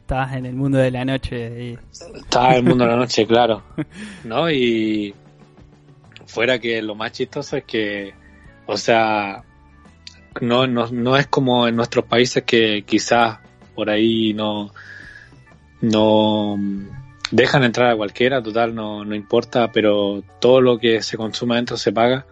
Estabas 0.00 0.34
en 0.34 0.46
el 0.46 0.54
mundo 0.54 0.78
de 0.78 0.90
la 0.90 1.04
noche 1.04 1.64
y 1.64 1.78
Estaba 1.90 2.54
el 2.56 2.62
mundo 2.62 2.84
de 2.84 2.90
la 2.90 2.96
noche, 2.96 3.26
claro. 3.26 3.62
¿No? 4.24 4.50
Y 4.50 5.14
fuera 6.26 6.58
que 6.58 6.80
lo 6.82 6.94
más 6.94 7.12
chistoso 7.12 7.56
es 7.56 7.64
que, 7.64 8.14
o 8.66 8.76
sea, 8.76 9.44
no, 10.40 10.66
no, 10.66 10.88
no 10.88 11.16
es 11.16 11.26
como 11.26 11.68
en 11.68 11.76
nuestros 11.76 12.04
países 12.04 12.42
que 12.44 12.82
quizás 12.86 13.38
por 13.74 13.90
ahí 13.90 14.34
no, 14.34 14.72
no 15.80 16.58
dejan 17.30 17.64
entrar 17.64 17.90
a 17.90 17.96
cualquiera, 17.96 18.42
total, 18.42 18.74
no, 18.74 19.04
no 19.04 19.14
importa, 19.14 19.72
pero 19.72 20.22
todo 20.40 20.60
lo 20.60 20.78
que 20.78 21.02
se 21.02 21.16
consume 21.16 21.54
adentro 21.54 21.76
se 21.76 21.92
paga. 21.92 22.26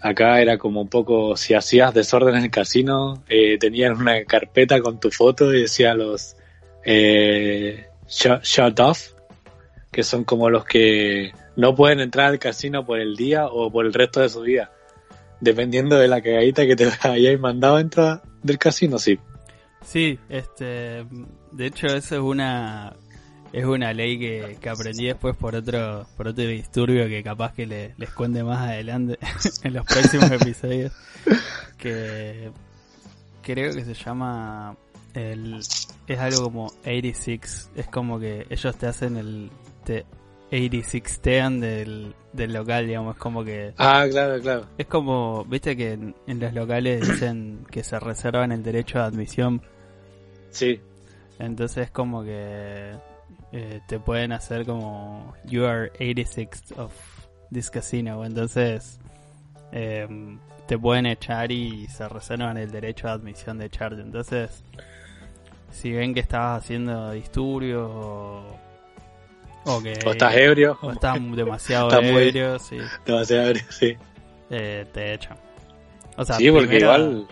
Acá 0.00 0.40
era 0.40 0.58
como 0.58 0.82
un 0.82 0.88
poco, 0.88 1.36
si 1.36 1.54
hacías 1.54 1.94
desorden 1.94 2.36
en 2.36 2.44
el 2.44 2.50
casino, 2.50 3.22
eh, 3.28 3.58
tenían 3.58 3.96
una 3.96 4.24
carpeta 4.24 4.80
con 4.80 5.00
tu 5.00 5.10
foto 5.10 5.52
y 5.52 5.62
decía 5.62 5.94
los 5.94 6.36
eh, 6.84 7.86
shut 8.06 8.80
off, 8.80 9.12
que 9.90 10.02
son 10.02 10.24
como 10.24 10.50
los 10.50 10.64
que 10.66 11.32
no 11.56 11.74
pueden 11.74 12.00
entrar 12.00 12.26
al 12.26 12.38
casino 12.38 12.84
por 12.84 12.98
el 13.00 13.16
día 13.16 13.46
o 13.46 13.70
por 13.70 13.86
el 13.86 13.92
resto 13.94 14.20
de 14.20 14.28
su 14.28 14.40
vida. 14.42 14.70
Dependiendo 15.40 15.96
de 15.96 16.08
la 16.08 16.20
cagadita 16.22 16.66
que 16.66 16.76
te 16.76 16.88
hayáis 17.02 17.38
mandado 17.40 17.76
dentro 17.76 18.20
del 18.42 18.58
casino, 18.58 18.98
sí. 18.98 19.18
Sí, 19.84 20.18
este, 20.28 21.04
de 21.52 21.66
hecho 21.66 21.86
eso 21.88 22.14
es 22.16 22.20
una 22.20 22.94
es 23.52 23.64
una 23.66 23.92
ley 23.92 24.18
que, 24.18 24.56
que 24.60 24.68
aprendí 24.68 25.06
después 25.06 25.36
por 25.36 25.54
otro 25.54 26.06
por 26.16 26.26
otro 26.28 26.42
disturbio 26.44 27.06
que 27.06 27.22
capaz 27.22 27.52
que 27.52 27.66
le- 27.66 27.94
les 27.98 28.10
cuente 28.10 28.42
más 28.42 28.62
adelante 28.68 29.16
en 29.62 29.74
los 29.74 29.84
próximos 29.86 30.30
episodios 30.32 30.92
que 31.78 32.50
creo 33.42 33.72
que 33.72 33.84
se 33.84 33.94
llama 33.94 34.76
el 35.12 35.60
es 36.06 36.18
algo 36.18 36.44
como 36.44 36.66
86 36.82 37.70
es 37.76 37.86
como 37.86 38.18
que 38.18 38.46
ellos 38.50 38.76
te 38.76 38.86
hacen 38.86 39.16
el 39.16 39.50
te 39.84 40.04
86 40.52 41.20
tean 41.20 41.60
del, 41.60 42.14
del 42.32 42.52
local 42.52 42.86
digamos 42.86 43.16
es 43.16 43.20
como 43.20 43.44
que 43.44 43.74
Ah, 43.78 44.06
claro, 44.10 44.40
claro. 44.40 44.66
es 44.78 44.86
como 44.86 45.44
viste 45.46 45.76
que 45.76 45.92
en, 45.92 46.14
en 46.26 46.38
los 46.40 46.52
locales 46.54 47.08
dicen 47.08 47.66
que 47.70 47.82
se 47.82 47.98
reservan 47.98 48.52
el 48.52 48.62
derecho 48.62 48.98
de 48.98 49.04
admisión 49.04 49.62
Sí, 50.50 50.80
entonces 51.40 51.90
como 51.90 52.22
que 52.22 52.92
eh, 53.52 53.80
te 53.88 53.98
pueden 53.98 54.30
hacer 54.32 54.64
como 54.64 55.34
you 55.46 55.64
are 55.64 55.90
86 56.00 56.74
of 56.76 56.92
this 57.52 57.70
casino. 57.70 58.24
Entonces 58.24 59.00
eh, 59.72 60.06
te 60.68 60.78
pueden 60.78 61.06
echar 61.06 61.50
y 61.50 61.86
se 61.88 62.08
reservan 62.08 62.56
el 62.56 62.70
derecho 62.70 63.08
de 63.08 63.12
admisión 63.14 63.58
de 63.58 63.66
echarte. 63.66 64.00
Entonces 64.00 64.62
si 65.72 65.90
ven 65.92 66.14
que 66.14 66.20
estabas 66.20 66.62
haciendo 66.62 67.10
disturbios 67.10 67.90
o, 67.92 68.56
o 69.64 69.80
estás 70.10 70.34
ebrio, 70.36 70.78
o 70.82 70.92
estás 70.92 71.14
demasiado 71.34 72.02
muy- 72.02 72.22
ebrio, 72.28 72.58
sí, 72.58 72.78
demasiado 73.06 73.48
ebrio, 73.48 73.62
sí. 73.70 73.96
eh, 74.50 74.86
te 74.92 75.14
echan. 75.14 75.36
O 76.16 76.24
sea, 76.24 76.36
sí, 76.36 76.50
porque 76.50 76.66
primero- 76.68 76.92
igual 76.94 77.26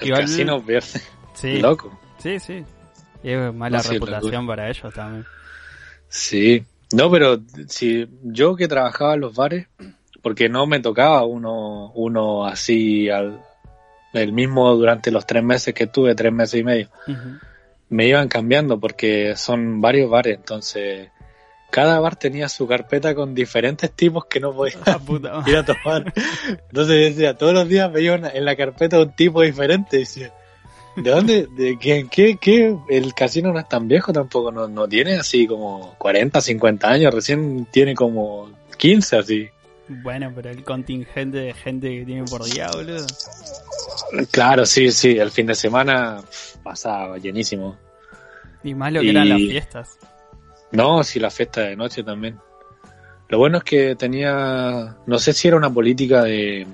el 0.00 0.06
igual- 0.08 0.20
casino 0.22 0.62
pierde 0.64 1.00
sí, 1.34 1.58
loco. 1.60 1.98
sí, 2.18 2.38
sí. 2.38 2.64
Y 3.22 3.30
es 3.30 3.54
mala 3.54 3.78
No, 3.78 3.82
sí, 3.82 3.92
reputación 3.94 4.46
para 4.46 4.68
ellos 4.68 4.92
también. 4.94 5.24
Sí, 6.08 6.64
no, 6.92 7.10
pero 7.10 7.40
si 7.68 8.08
yo 8.22 8.54
que 8.56 8.68
trabajaba 8.68 9.14
en 9.14 9.20
los 9.20 9.34
bares, 9.34 9.66
porque 10.22 10.48
no 10.48 10.66
me 10.66 10.80
tocaba 10.80 11.24
uno, 11.24 11.90
uno 11.94 12.44
así 12.46 13.08
al, 13.08 13.40
el 14.12 14.32
mismo 14.32 14.74
durante 14.74 15.10
los 15.10 15.26
tres 15.26 15.42
meses 15.42 15.74
que 15.74 15.84
estuve, 15.84 16.14
tres 16.14 16.32
meses 16.32 16.60
y 16.60 16.64
medio, 16.64 16.88
Ujú. 17.08 17.38
Me 17.88 18.06
iban 18.06 18.28
cambiando 18.28 18.78
porque 18.80 19.34
son 19.36 19.80
varios 19.80 20.10
bares, 20.10 20.36
entonces 20.36 21.10
cada 21.70 21.98
bar 22.00 22.16
tenía 22.16 22.48
su 22.48 22.66
carpeta 22.66 23.14
con 23.14 23.34
diferentes 23.34 23.90
tipos 23.92 24.26
que 24.26 24.40
no 24.40 24.52
podía 24.54 24.76
Ah, 24.86 24.98
ir 25.46 25.56
a 25.56 25.64
tomar. 25.64 26.12
Entonces 26.48 27.14
decía, 27.14 27.36
todos 27.36 27.52
los 27.54 27.68
días 27.68 27.92
veía 27.92 28.14
una- 28.14 28.30
en 28.30 28.44
la 28.44 28.56
carpeta 28.56 29.00
un 29.00 29.14
tipo 29.14 29.42
diferente 29.42 29.98
decía, 29.98 30.32
¿de 30.96 31.10
dónde? 31.10 31.46
¿De 31.56 31.78
qué, 31.78 32.06
qué, 32.10 32.38
qué? 32.40 32.74
El 32.88 33.12
casino 33.14 33.52
no 33.52 33.58
es 33.58 33.68
tan 33.68 33.88
viejo 33.88 34.12
tampoco, 34.12 34.50
no, 34.52 34.66
no 34.68 34.88
tiene 34.88 35.16
así 35.16 35.46
como 35.46 35.94
40, 35.98 36.40
50 36.40 36.88
años, 36.88 37.12
recién 37.12 37.66
tiene 37.70 37.94
como 37.94 38.50
15 38.78 39.16
así. 39.16 39.48
Bueno, 39.88 40.32
pero 40.34 40.50
el 40.50 40.64
contingente 40.64 41.38
de 41.38 41.52
gente 41.54 41.88
que 41.90 42.04
tiene 42.04 42.24
por 42.24 42.44
día, 42.44 42.68
boludo. 42.72 43.06
Claro, 44.30 44.66
sí, 44.66 44.90
sí, 44.92 45.18
el 45.18 45.30
fin 45.30 45.46
de 45.46 45.54
semana 45.54 46.22
pasaba 46.62 47.18
llenísimo. 47.18 47.76
Y 48.62 48.74
más 48.74 48.92
lo 48.92 49.00
que 49.00 49.10
eran 49.10 49.28
las 49.28 49.38
fiestas. 49.38 49.98
No, 50.72 51.02
sí, 51.04 51.20
la 51.20 51.30
fiesta 51.30 51.62
de 51.62 51.76
noche 51.76 52.02
también. 52.02 52.38
Lo 53.28 53.38
bueno 53.38 53.58
es 53.58 53.64
que 53.64 53.96
tenía, 53.96 54.96
no 55.06 55.18
sé 55.18 55.32
si 55.32 55.48
era 55.48 55.56
una 55.56 55.72
política 55.72 56.22
de 56.22 56.66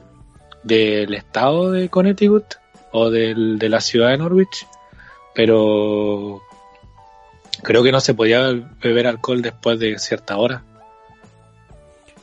del 0.62 1.14
estado 1.14 1.72
de 1.72 1.88
Connecticut 1.88 2.44
o 2.92 3.10
del, 3.10 3.58
de 3.58 3.68
la 3.68 3.80
ciudad 3.80 4.10
de 4.10 4.18
Norwich, 4.18 4.66
pero 5.34 6.40
creo 7.62 7.82
que 7.82 7.92
no 7.92 8.00
se 8.00 8.14
podía 8.14 8.52
beber 8.82 9.06
alcohol 9.06 9.42
después 9.42 9.78
de 9.78 9.98
cierta 9.98 10.36
hora. 10.36 10.62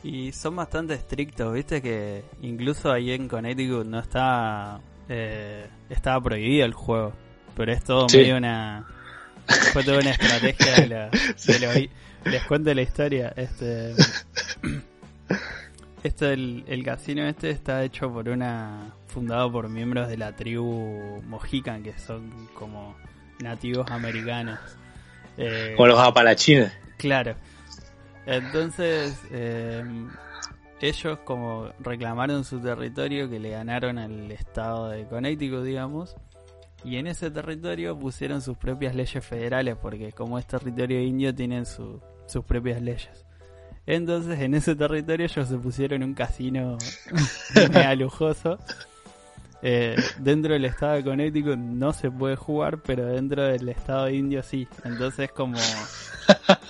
Y 0.02 0.32
son 0.32 0.56
bastante 0.56 0.94
estrictos, 0.94 1.52
viste 1.52 1.82
que 1.82 2.24
incluso 2.40 2.90
ahí 2.90 3.10
en 3.10 3.28
Connecticut 3.28 3.84
no 3.84 3.98
está 3.98 4.80
eh, 5.10 5.66
estaba 5.90 6.22
prohibido 6.22 6.64
el 6.64 6.72
juego, 6.72 7.12
pero 7.56 7.72
es 7.72 7.82
todo 7.84 8.08
Sí. 8.08 8.18
medio 8.18 8.36
una 8.38 8.86
fue 9.72 9.82
toda 9.84 9.98
una 9.98 10.10
estrategia 10.12 10.72
de, 10.76 10.86
la, 10.88 11.10
de 11.46 11.90
les 12.30 12.44
cuento 12.44 12.72
la 12.72 12.82
historia, 12.82 13.32
este 13.36 13.92
esto 16.02 16.30
el, 16.30 16.64
el 16.66 16.82
casino 16.84 17.26
este 17.26 17.50
está 17.50 17.82
hecho 17.84 18.10
por 18.10 18.28
una 18.28 18.92
fundado 19.08 19.50
por 19.52 19.68
miembros 19.68 20.08
de 20.08 20.16
la 20.16 20.32
tribu 20.34 21.20
Mohican 21.26 21.82
que 21.82 21.98
son 21.98 22.48
como 22.54 22.96
nativos 23.40 23.90
americanos. 23.90 24.58
Eh, 25.36 25.74
Como 25.76 25.88
los 25.88 25.98
apalachines. 25.98 26.72
Claro. 26.98 27.34
Entonces, 28.26 29.18
eh, 29.30 29.82
ellos 30.80 31.18
como 31.24 31.68
reclamaron 31.80 32.44
su 32.44 32.58
territorio 32.60 33.28
que 33.28 33.38
le 33.38 33.50
ganaron 33.50 33.98
al 33.98 34.30
estado 34.30 34.88
de 34.88 35.06
Connecticut, 35.06 35.62
digamos, 35.64 36.16
y 36.84 36.96
en 36.96 37.06
ese 37.06 37.30
territorio 37.30 37.98
pusieron 37.98 38.40
sus 38.40 38.56
propias 38.56 38.94
leyes 38.94 39.24
federales, 39.24 39.76
porque 39.76 40.12
como 40.12 40.38
es 40.38 40.46
territorio 40.46 41.00
indio 41.02 41.34
tienen 41.34 41.66
su- 41.66 42.00
sus 42.26 42.44
propias 42.44 42.80
leyes. 42.80 43.26
Entonces, 43.86 44.38
en 44.40 44.54
ese 44.54 44.74
territorio 44.76 45.26
ellos 45.26 45.48
se 45.48 45.56
pusieron 45.58 46.02
un 46.02 46.14
casino 46.14 46.78
mega 47.54 47.94
lujoso. 47.94 48.58
Eh, 49.62 49.96
dentro 50.18 50.54
del 50.54 50.64
estado 50.64 50.94
de 50.94 51.04
Connecticut 51.04 51.58
no 51.58 51.92
se 51.92 52.10
puede 52.10 52.36
jugar, 52.36 52.80
pero 52.82 53.06
dentro 53.06 53.42
del 53.42 53.68
estado 53.68 54.08
indio 54.08 54.42
sí. 54.42 54.66
Entonces 54.84 55.30
como 55.32 55.58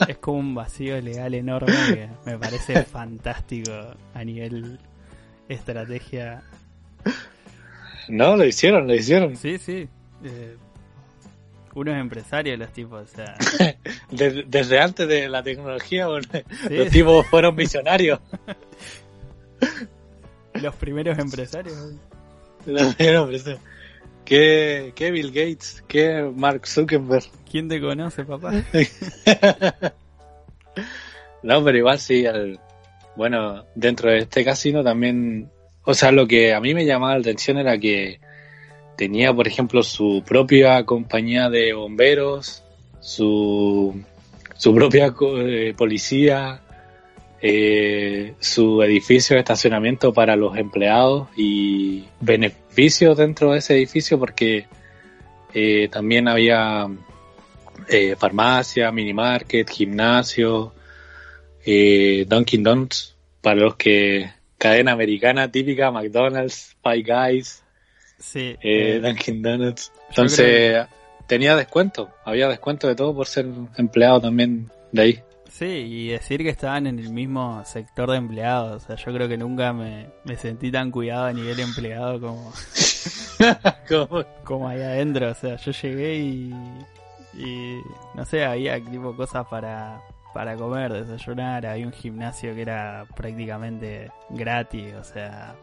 es 0.09 0.19
como 0.19 0.39
un 0.39 0.55
vacío 0.55 1.01
legal 1.01 1.35
enorme 1.35 1.75
que 1.89 2.09
me 2.27 2.39
parece 2.39 2.85
fantástico 2.85 3.73
a 4.15 4.25
nivel 4.25 4.79
estrategia. 5.49 6.43
No, 8.09 8.37
lo 8.37 8.45
hicieron, 8.45 8.87
lo 8.87 8.95
hicieron. 8.95 9.37
Sí, 9.37 9.59
sí. 9.59 9.89
Eh, 10.25 10.57
unos 11.75 11.97
empresarios 11.97 12.59
los 12.59 12.73
tipos, 12.73 13.03
o 13.03 13.07
sea, 13.07 13.37
Desde, 14.11 14.43
desde 14.43 14.81
antes 14.81 15.07
de 15.07 15.29
la 15.29 15.43
tecnología, 15.43 16.09
bueno, 16.09 16.27
sí, 16.33 16.77
los 16.77 16.89
tipos 16.89 17.27
fueron 17.29 17.55
visionarios. 17.55 18.19
los 20.55 20.75
primeros 20.75 21.19
empresarios. 21.19 21.95
Pero 22.99 23.31
eso- 23.31 23.59
¿Qué, 24.25 24.93
qué 24.95 25.11
Bill 25.11 25.33
Gates? 25.33 25.83
¿Qué 25.89 26.23
Mark 26.37 26.67
Zuckerberg? 26.67 27.25
¿Quién 27.51 27.69
te 27.69 27.81
conoce, 27.81 28.25
papá? 28.25 28.53
No, 31.43 31.65
pero 31.65 31.79
igual 31.79 31.99
sí, 31.99 32.25
bueno, 33.17 33.65
dentro 33.75 34.11
de 34.11 34.19
este 34.19 34.45
casino 34.45 34.85
también, 34.85 35.49
o 35.85 35.95
sea, 35.95 36.13
lo 36.13 36.27
que 36.29 36.53
a 36.53 36.61
mí 36.61 36.75
me 36.75 36.85
llamaba 36.85 37.15
la 37.15 37.21
atención 37.21 37.57
era 37.59 37.79
que 37.79 38.21
tenía, 38.97 39.33
por 39.33 39.49
ejemplo, 39.49 39.83
su 39.83 40.23
propia 40.27 40.85
compañía 40.85 41.49
de 41.49 41.73
bomberos, 41.73 42.63
su, 43.01 43.99
su 44.55 44.75
propia 44.75 45.15
eh, 45.39 45.73
policía, 45.77 46.61
eh, 47.43 48.35
su 48.39 48.83
edificio 48.83 49.35
de 49.35 49.41
estacionamiento 49.41 50.13
para 50.13 50.37
los 50.37 50.57
empleados 50.57 51.29
y 51.37 52.05
beneficios 52.21 53.17
dentro 53.17 53.53
de 53.53 53.59
ese 53.59 53.75
edificio 53.75 54.19
porque 54.19 54.67
eh, 55.55 55.89
también 55.91 56.29
había 56.29 56.87
eh, 57.89 58.15
farmacia, 58.17 58.93
mini 58.93 59.15
market, 59.15 59.69
gimnasio, 59.69 60.73
eh, 61.65 62.25
Dunkin' 62.29 62.63
Donuts, 62.63 63.17
para 63.41 63.57
los 63.61 63.77
que 63.77 64.31
cadena 64.59 64.93
americana 64.93 65.51
típica, 65.51 65.91
McDonald's, 65.91 66.77
Five 66.83 67.03
Guys, 67.03 67.63
Sí. 68.19 68.55
eh, 68.63 69.01
Dunkin' 69.03 69.43
Donuts. 69.43 69.93
Entonces 70.11 70.87
tenía 71.27 71.57
descuento, 71.57 72.11
había 72.25 72.49
descuento 72.49 72.87
de 72.87 72.95
todo 72.95 73.15
por 73.15 73.27
ser 73.27 73.47
empleado 73.79 74.21
también 74.21 74.71
de 74.93 75.03
ahí. 75.03 75.21
Sí, 75.51 75.65
y 75.67 76.09
decir 76.09 76.43
que 76.43 76.49
estaban 76.49 76.87
en 76.87 76.99
el 77.01 77.11
mismo 77.11 77.63
sector 77.65 78.11
de 78.11 78.17
empleados. 78.19 78.85
O 78.85 78.87
sea, 78.87 78.97
yo 78.97 79.13
creo 79.13 79.29
que 79.29 79.37
nunca 79.37 79.73
me, 79.73 80.09
me 80.25 80.37
sentí 80.37 80.71
tan 80.71 80.91
cuidado 80.91 81.27
a 81.27 81.33
nivel 81.33 81.59
empleado 81.61 82.21
como, 82.21 82.53
Como- 83.89 84.25
como 84.45 84.69
ahí 84.69 84.81
adentro. 84.81 85.31
O 85.31 85.35
sea, 85.35 85.57
yo 85.57 85.73
llegué 85.73 86.17
y, 86.19 86.55
y 87.35 87.81
no 88.15 88.25
sé, 88.25 88.45
había 88.45 88.83
tipo 88.83 89.15
cosas 89.17 89.45
para, 89.49 90.01
para 90.33 90.55
comer, 90.57 90.93
desayunar. 91.05 91.67
Había 91.67 91.87
un 91.87 91.93
gimnasio 91.93 92.55
que 92.55 92.63
era 92.63 93.05
prácticamente 93.17 94.11
gratis. 94.31 94.95
O 94.95 95.05
sea, 95.05 95.55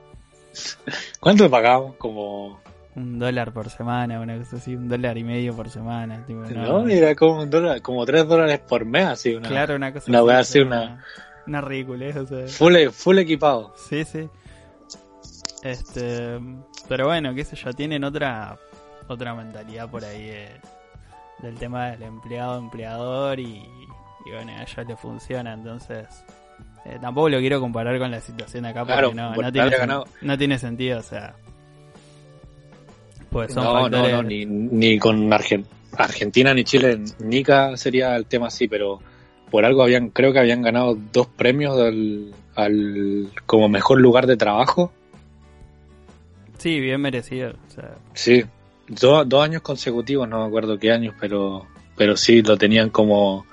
¿Cuánto 1.20 1.50
pagamos? 1.50 1.96
Como, 1.96 2.60
un 2.98 3.20
dólar 3.20 3.54
por 3.54 3.70
semana, 3.70 4.20
una 4.20 4.38
cosa 4.38 4.58
así, 4.58 4.76
un 4.76 4.90
dólar 4.90 5.18
y 5.18 5.24
medio 5.24 5.56
por 5.56 5.70
semana. 5.70 6.26
Tipo, 6.26 6.42
no, 6.42 6.88
era 6.90 7.16
como 7.16 7.42
un 7.44 7.50
dólar, 7.50 7.82
como 7.82 8.06
tres 8.06 8.28
dólares 8.28 8.60
por 8.68 8.84
mes, 8.86 9.06
así 9.06 9.34
una, 9.36 9.48
claro, 9.48 9.76
una 9.76 9.94
cosa 9.94 10.06
una 10.10 10.40
así, 10.40 10.60
o 10.60 10.68
sea, 10.70 10.78
una- 10.80 11.06
Una 11.48 11.62
ridiculez, 11.62 12.16
o 12.18 12.26
sea. 12.26 12.48
full, 12.48 12.76
full 12.92 13.20
equipado. 13.20 13.74
Sí, 13.78 14.04
sí. 14.04 14.28
Este, 15.64 16.40
pero 16.88 17.06
bueno, 17.08 17.34
qué 17.34 17.44
sé 17.44 17.56
yo, 17.56 17.74
tienen 17.74 18.04
otra 18.04 18.58
otra 19.08 19.34
mentalidad 19.34 19.90
por 19.90 20.04
ahí 20.04 20.32
del 21.40 21.56
tema 21.56 21.92
del 21.92 22.04
empleado 22.04 22.58
empleador 22.60 23.40
y, 23.40 23.64
y 24.26 24.32
bueno, 24.34 24.52
a 24.52 24.64
ellos 24.64 24.88
les 24.88 25.00
funciona, 25.00 25.54
entonces 25.54 26.06
eh, 26.86 26.98
tampoco 27.00 27.30
lo 27.30 27.40
quiero 27.40 27.60
comparar 27.62 27.98
con 28.00 28.12
la 28.12 28.20
situación 28.20 28.64
de 28.64 28.70
acá 28.70 28.82
porque 28.82 28.94
Claro, 28.94 29.14
no, 29.14 29.36
no, 29.36 29.52
tiene, 29.52 29.72
no 30.22 30.38
tiene 30.38 30.60
sentido, 30.60 31.00
o 31.00 31.04
sea, 31.04 31.36
pues 33.46 33.54
son 33.54 33.64
no, 33.64 33.74
no, 33.74 33.82
factores 33.82 34.12
no, 34.14 34.24
ni, 34.24 34.46
ni 34.46 34.98
con 35.00 35.30
Argen- 35.32 35.66
Argentina 35.96 36.54
ni 36.54 36.64
Chile, 36.64 37.00
Nica 37.20 37.76
sería 37.78 38.16
el 38.16 38.26
tema 38.26 38.48
así, 38.48 38.68
pero 38.68 39.00
por 39.52 39.64
algo 39.66 39.84
habían, 39.84 40.10
creo 40.10 40.34
que 40.34 40.40
habían 40.40 40.62
ganado 40.62 40.98
dos 41.14 41.28
premios 41.28 41.78
al, 41.80 42.34
al 42.56 43.30
como 43.46 43.70
mejor 43.70 44.00
lugar 44.02 44.28
de 44.28 44.38
trabajo. 44.38 44.92
sí, 46.58 46.80
bien 46.80 47.02
merecido, 47.02 47.52
o 47.52 47.72
sea, 47.74 47.96
Sí, 48.14 48.44
Do- 48.88 49.26
dos 49.26 49.44
años 49.44 49.62
consecutivos, 49.62 50.28
no 50.30 50.40
me 50.42 50.48
acuerdo 50.48 50.78
qué 50.80 50.92
años, 50.92 51.14
pero, 51.20 51.66
pero 51.96 52.16
sí 52.16 52.42
lo 52.42 52.58
tenían 52.58 52.90
como 52.90 53.46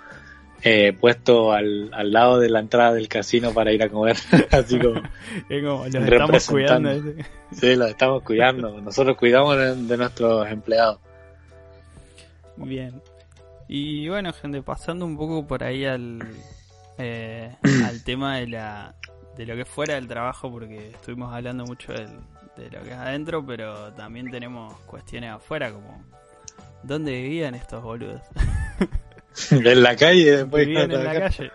eh, 0.65 0.93
puesto 0.99 1.53
al, 1.53 1.91
al 1.93 2.11
lado 2.11 2.39
de 2.41 2.49
la 2.49 2.61
entrada 2.61 2.95
del 2.95 3.07
casino 3.09 3.53
para 3.53 3.71
ir 3.73 3.83
a 3.83 3.89
comer, 3.91 4.17
así 4.51 4.79
como, 4.79 4.95
como 5.49 5.85
los 5.87 5.95
estamos 5.95 6.47
cuidando. 6.49 6.89
Representando. 6.91 7.03
¿viste? 7.03 7.31
sí, 7.53 7.77
los 7.77 7.89
estamos 7.91 8.23
cuidando, 8.23 8.81
nosotros 8.81 9.17
cuidamos 9.17 9.57
de, 9.59 9.75
de 9.77 9.97
nuestros 9.97 10.49
empleados. 10.49 10.99
Bien. 12.57 13.03
Y 13.69 14.09
bueno, 14.09 14.33
gente, 14.33 14.63
pasando 14.63 15.05
un 15.07 15.17
poco 15.17 15.47
por 15.47 15.65
ahí 15.65 15.85
al, 15.85 16.21
eh, 16.99 17.55
al 17.87 18.03
tema 18.05 18.37
de 18.39 18.47
la 18.49 18.95
de 19.37 19.47
lo 19.47 19.57
que 19.57 19.63
es 19.63 19.69
fuera 19.69 19.95
del 19.95 20.07
trabajo, 20.07 20.49
porque 20.51 20.91
estuvimos 20.91 21.35
hablando 21.35 21.65
mucho 21.65 21.93
del- 21.93 22.21
de 22.57 22.71
lo 22.71 22.83
que 22.85 22.91
es 22.91 22.97
adentro, 22.97 23.45
pero 23.45 23.93
también 23.95 24.31
tenemos 24.31 24.73
cuestiones 24.87 25.31
afuera, 25.33 25.73
como 25.73 26.05
¿dónde 26.85 27.11
vivían 27.21 27.57
estos 27.57 27.83
boludos? 27.83 28.23
en 29.51 29.83
la 29.83 29.97
calle 29.97 30.39
después 30.39 30.67
¿Vivían 30.67 30.91
en 30.91 31.05
la 31.05 31.21
calle? 31.21 31.51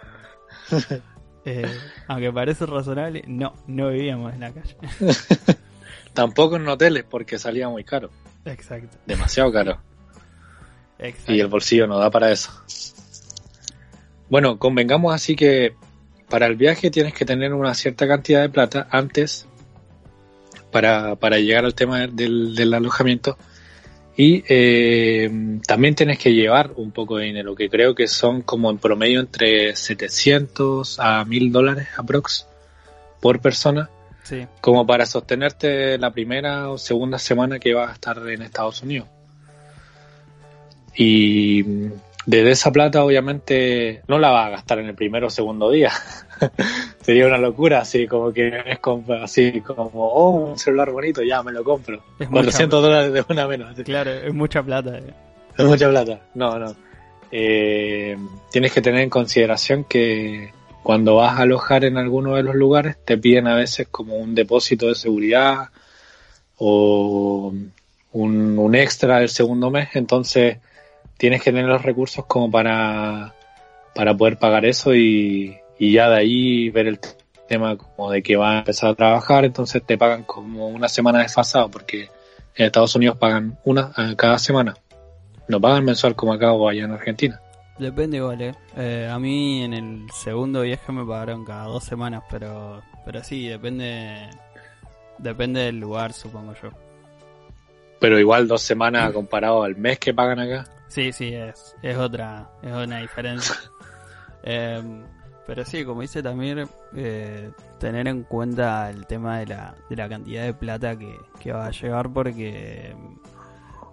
Eh, 1.46 1.66
aunque 2.08 2.32
parece 2.34 2.66
razonable, 2.66 3.24
no, 3.26 3.56
no 3.66 3.90
vivíamos 3.90 4.34
en 4.34 4.42
la 4.42 4.52
calle. 4.52 4.76
Tampoco 6.14 6.58
en 6.58 6.68
hoteles 6.68 7.06
porque 7.10 7.40
salía 7.40 7.70
muy 7.70 7.86
caro, 7.86 8.12
Exacto, 8.46 8.98
demasiado 9.06 9.52
caro. 9.52 9.80
exacto. 11.00 11.32
Y 11.32 11.40
el 11.40 11.48
bolsillo 11.48 11.88
no 11.88 11.98
da 11.98 12.12
para 12.12 12.30
eso. 12.32 12.52
Bueno, 14.30 14.60
convengamos 14.60 15.16
así 15.16 15.36
que 15.36 15.74
para 16.30 16.46
el 16.46 16.56
viaje 16.56 16.92
tienes 16.92 17.14
que 17.14 17.26
tener 17.26 17.54
una 17.54 17.74
cierta 17.74 18.06
cantidad 18.08 18.42
de 18.42 18.50
plata 18.50 18.88
antes 18.92 19.48
para, 20.72 21.16
para 21.16 21.40
llegar 21.40 21.66
al 21.66 21.74
tema 21.74 22.06
del, 22.06 22.54
del 22.54 22.74
alojamiento. 22.74 23.38
Y 24.22 24.44
eh, 24.50 25.32
también 25.66 25.96
tienes 25.96 26.20
que 26.20 26.34
llevar 26.34 26.74
un 26.76 26.92
poco 26.92 27.16
de 27.16 27.28
dinero, 27.28 27.56
que 27.56 27.70
creo 27.70 27.96
que 27.96 28.10
son 28.10 28.42
como 28.42 28.70
en 28.70 28.78
promedio 28.78 29.22
entre 29.22 29.78
700 29.78 31.00
a 31.00 31.24
1000 31.24 31.54
dólares 31.54 31.88
aprox 31.96 32.46
por 33.22 33.40
persona, 33.40 33.90
Sí, 34.24 34.46
como 34.60 34.86
para 34.86 35.06
sostenerte 35.06 35.98
la 35.98 36.12
primera 36.12 36.70
o 36.70 36.78
segunda 36.78 37.18
semana 37.18 37.60
que 37.60 37.74
vas 37.74 37.92
a 37.92 37.94
estar 37.94 38.18
en 38.28 38.42
Estados 38.42 38.84
Unidos. 38.84 39.08
Y 40.98 41.64
desde 42.26 42.52
esa 42.52 42.72
plata 42.72 43.04
obviamente 43.04 44.02
no 44.08 44.20
la 44.20 44.32
vas 44.32 44.48
a 44.48 44.50
gastar 44.52 44.80
en 44.80 44.88
el 44.88 44.96
primero 44.96 45.28
o 45.28 45.30
segundo 45.30 45.72
día. 45.72 45.92
Sería 47.02 47.28
una 47.28 47.38
locura, 47.38 47.80
así 47.80 48.08
como 48.08 48.32
que 48.32 48.52
es 48.66 48.80
como, 48.80 49.14
así 49.14 49.62
como, 49.62 49.90
oh, 49.94 50.52
un 50.52 50.60
celular 50.60 50.92
bonito, 50.92 51.24
ya 51.24 51.42
me 51.44 51.52
lo 51.52 51.64
compro. 51.64 52.04
Es 52.20 52.30
mucha 52.30 52.44
400 52.44 52.82
dólares 52.82 53.14
de 53.14 53.26
una 53.30 53.48
menos. 53.48 53.76
claro, 53.84 54.12
es 54.12 54.34
mucha 54.34 54.62
plata. 54.62 54.98
eh. 54.98 55.14
Es 55.58 55.66
mucha 55.66 55.90
plata. 55.90 56.22
No, 56.36 56.58
no. 56.60 56.76
Eh, 57.32 58.18
tienes 58.52 58.72
que 58.74 58.82
tener 58.82 59.02
en 59.02 59.10
consideración 59.10 59.84
que 59.84 60.52
cuando 60.84 61.16
vas 61.16 61.38
a 61.38 61.44
alojar 61.44 61.86
en 61.86 61.98
alguno 61.98 62.36
de 62.36 62.44
los 62.44 62.56
lugares, 62.56 62.98
te 63.06 63.18
piden 63.18 63.48
a 63.48 63.56
veces 63.56 63.88
como 63.90 64.16
un 64.16 64.34
depósito 64.36 64.88
de 64.88 64.96
seguridad 64.96 65.70
o 66.58 67.54
un, 68.12 68.58
un 68.58 68.76
extra 68.76 69.20
del 69.20 69.30
segundo 69.30 69.70
mes, 69.70 69.90
entonces 69.94 70.58
tienes 71.20 71.44
que 71.44 71.52
tener 71.52 71.66
los 71.66 71.84
recursos 71.84 72.26
como 72.26 72.50
para, 72.50 73.36
para 73.94 74.16
poder 74.16 74.40
pagar 74.40 74.66
eso 74.66 74.96
y, 74.96 75.60
y 75.78 75.92
ya 75.92 76.10
de 76.10 76.16
ahí 76.16 76.70
ver 76.70 76.88
el 76.88 77.00
tema 77.48 77.76
como 77.76 78.10
de 78.10 78.24
que 78.24 78.38
va 78.38 78.54
a 78.54 78.58
empezar 78.60 78.92
a 78.92 78.96
trabajar, 78.96 79.44
entonces 79.44 79.84
te 79.86 79.98
pagan 79.98 80.24
como 80.24 80.70
una 80.70 80.88
semana 80.88 81.20
desfasado, 81.20 81.70
porque 81.70 82.10
en 82.56 82.66
Estados 82.66 82.96
Unidos 82.96 83.18
pagan 83.18 83.60
una 83.66 83.92
cada 84.16 84.40
semana, 84.40 84.76
no 85.50 85.60
pagan 85.60 85.84
mensual 85.84 86.16
como 86.16 86.32
acá 86.32 86.54
o 86.54 86.70
allá 86.70 86.86
en 86.86 86.92
Argentina. 86.92 87.42
Depende 87.78 88.18
igual, 88.18 88.42
eh. 88.42 88.56
Eh, 88.78 89.10
a 89.12 89.20
mí 89.20 89.64
en 89.64 89.74
el 89.74 90.12
segundo 90.12 90.62
viaje 90.62 90.92
me 90.92 91.06
pagaron 91.06 91.44
cada 91.44 91.66
dos 91.66 91.84
semanas, 91.84 92.24
pero 92.30 92.82
pero 93.04 93.24
sí, 93.24 93.48
depende 93.48 94.30
depende 95.18 95.62
del 95.62 95.80
lugar, 95.80 96.14
supongo 96.14 96.54
yo. 96.62 96.70
Pero 98.00 98.18
igual 98.20 98.48
dos 98.48 98.62
semanas 98.62 99.12
comparado 99.12 99.64
al 99.64 99.76
mes 99.76 100.00
que 100.00 100.14
pagan 100.14 100.40
acá. 100.40 100.79
Sí, 100.90 101.14
sí, 101.14 101.34
es, 101.34 101.76
es 101.82 101.98
otra 101.98 102.52
es 102.62 102.74
una 102.74 103.00
diferencia. 103.00 103.56
Eh, 104.42 105.04
pero 105.46 105.66
sí, 105.66 105.84
como 105.84 106.00
dice 106.00 106.24
también, 106.24 106.66
eh, 106.96 107.52
tener 107.78 108.08
en 108.08 108.24
cuenta 108.24 108.90
el 108.90 109.06
tema 109.06 109.40
de 109.40 109.48
la, 109.48 109.76
de 109.90 109.96
la 109.98 110.08
cantidad 110.08 110.44
de 110.44 110.54
plata 110.54 110.96
que, 110.96 111.14
que 111.42 111.52
va 111.52 111.66
a 111.66 111.72
llevar 111.72 112.10
porque 112.14 112.96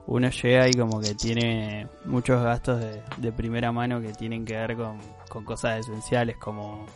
uno 0.06 0.30
llega 0.30 0.68
y 0.68 0.74
como 0.74 1.00
que 1.00 1.14
tiene 1.14 1.88
muchos 2.04 2.42
gastos 2.42 2.78
de, 2.80 3.02
de 3.16 3.32
primera 3.32 3.72
mano 3.72 4.00
que 4.00 4.12
tienen 4.12 4.44
que 4.44 4.54
ver 4.54 4.76
con, 4.76 5.00
con 5.28 5.44
cosas 5.44 5.80
esenciales 5.80 6.36
como 6.36 6.86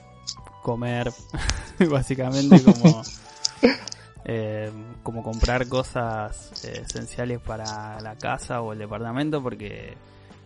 comer, 0.63 1.11
básicamente 1.91 2.63
como, 2.63 3.03
eh, 4.33 4.71
como 5.03 5.25
comprar 5.25 5.66
cosas 5.66 6.53
eh, 6.64 6.83
esenciales 6.85 7.40
para 7.40 8.01
la 8.01 8.14
casa 8.14 8.61
o 8.61 8.73
el 8.73 8.79
departamento 8.79 9.43
porque 9.43 9.95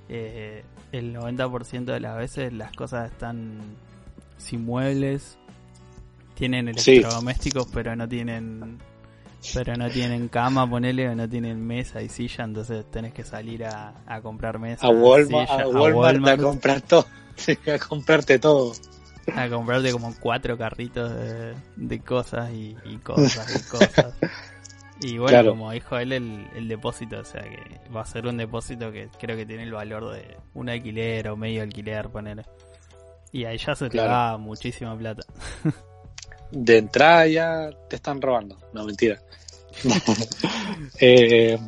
eh, 0.09 0.65
el 0.91 1.15
90% 1.15 1.85
de 1.93 2.01
las 2.01 2.17
veces 2.17 2.51
las 2.55 2.73
cosas 2.75 3.11
están 3.13 3.59
sin 4.39 4.65
muebles, 4.65 5.37
tienen 6.35 6.75
Sí. 6.79 6.93
electrodomésticos 6.93 7.69
pero 7.75 7.95
no 7.95 8.09
tienen 8.09 8.79
pero 9.53 9.77
no 9.77 9.91
tienen 9.91 10.29
cama, 10.29 10.67
ponele, 10.69 11.07
o 11.11 11.15
no 11.15 11.29
tienen 11.29 11.67
mesa 11.67 12.01
y 12.01 12.09
silla, 12.09 12.45
entonces 12.45 12.91
tenés 12.91 13.13
que 13.13 13.25
salir 13.25 13.67
a, 13.67 13.93
a 14.07 14.23
comprar 14.23 14.59
mesa, 14.59 14.87
A 14.87 14.89
Walmart, 14.89 15.51
silla, 15.51 15.63
a 15.65 15.69
Walmart, 15.69 16.27
a 16.27 16.37
comprar 16.43 16.81
todo, 16.81 17.07
Sí, 17.37 17.59
a 17.71 17.79
comprarte 17.79 18.39
todo. 18.39 18.73
a 19.37 19.49
comprarte 19.49 19.93
como 19.93 20.15
cuatro 20.19 20.57
carritos 20.59 21.11
de, 21.15 21.55
de 21.77 22.01
cosas 22.01 22.51
y, 22.53 22.77
y 22.85 22.97
cosas 22.99 23.55
y 23.57 23.69
cosas. 23.71 24.15
Y 25.03 25.19
bueno, 25.19 25.29
Claro. 25.31 25.51
como 25.51 25.73
dijo 25.73 25.99
él, 25.99 26.13
el, 26.13 26.47
el 26.55 26.69
depósito, 26.69 27.19
o 27.19 27.25
sea 27.25 27.43
que 27.43 27.81
va 27.95 28.03
a 28.03 28.07
ser 28.07 28.27
un 28.27 28.37
depósito 28.37 28.93
que 28.93 29.09
creo 29.21 29.37
que 29.37 29.45
tiene 29.45 29.65
el 29.65 29.73
valor 29.73 30.13
de 30.13 30.37
un 30.55 30.69
alquiler 30.69 31.29
o 31.29 31.37
medio 31.37 31.63
alquiler, 31.63 32.09
poner. 32.11 32.45
Y 33.33 33.45
ahí 33.45 33.59
ya 33.59 33.75
se 33.75 33.87
te 33.87 33.91
Claro. 33.99 34.11
va 34.11 34.39
muchísima 34.39 34.97
plata. 34.97 35.23
de 36.53 36.79
entrada 36.79 37.27
ya 37.27 37.71
te 37.89 37.97
están 37.97 38.23
robando. 38.23 38.57
No, 38.73 38.85
mentira. 38.85 39.19
Eh, 41.01 41.59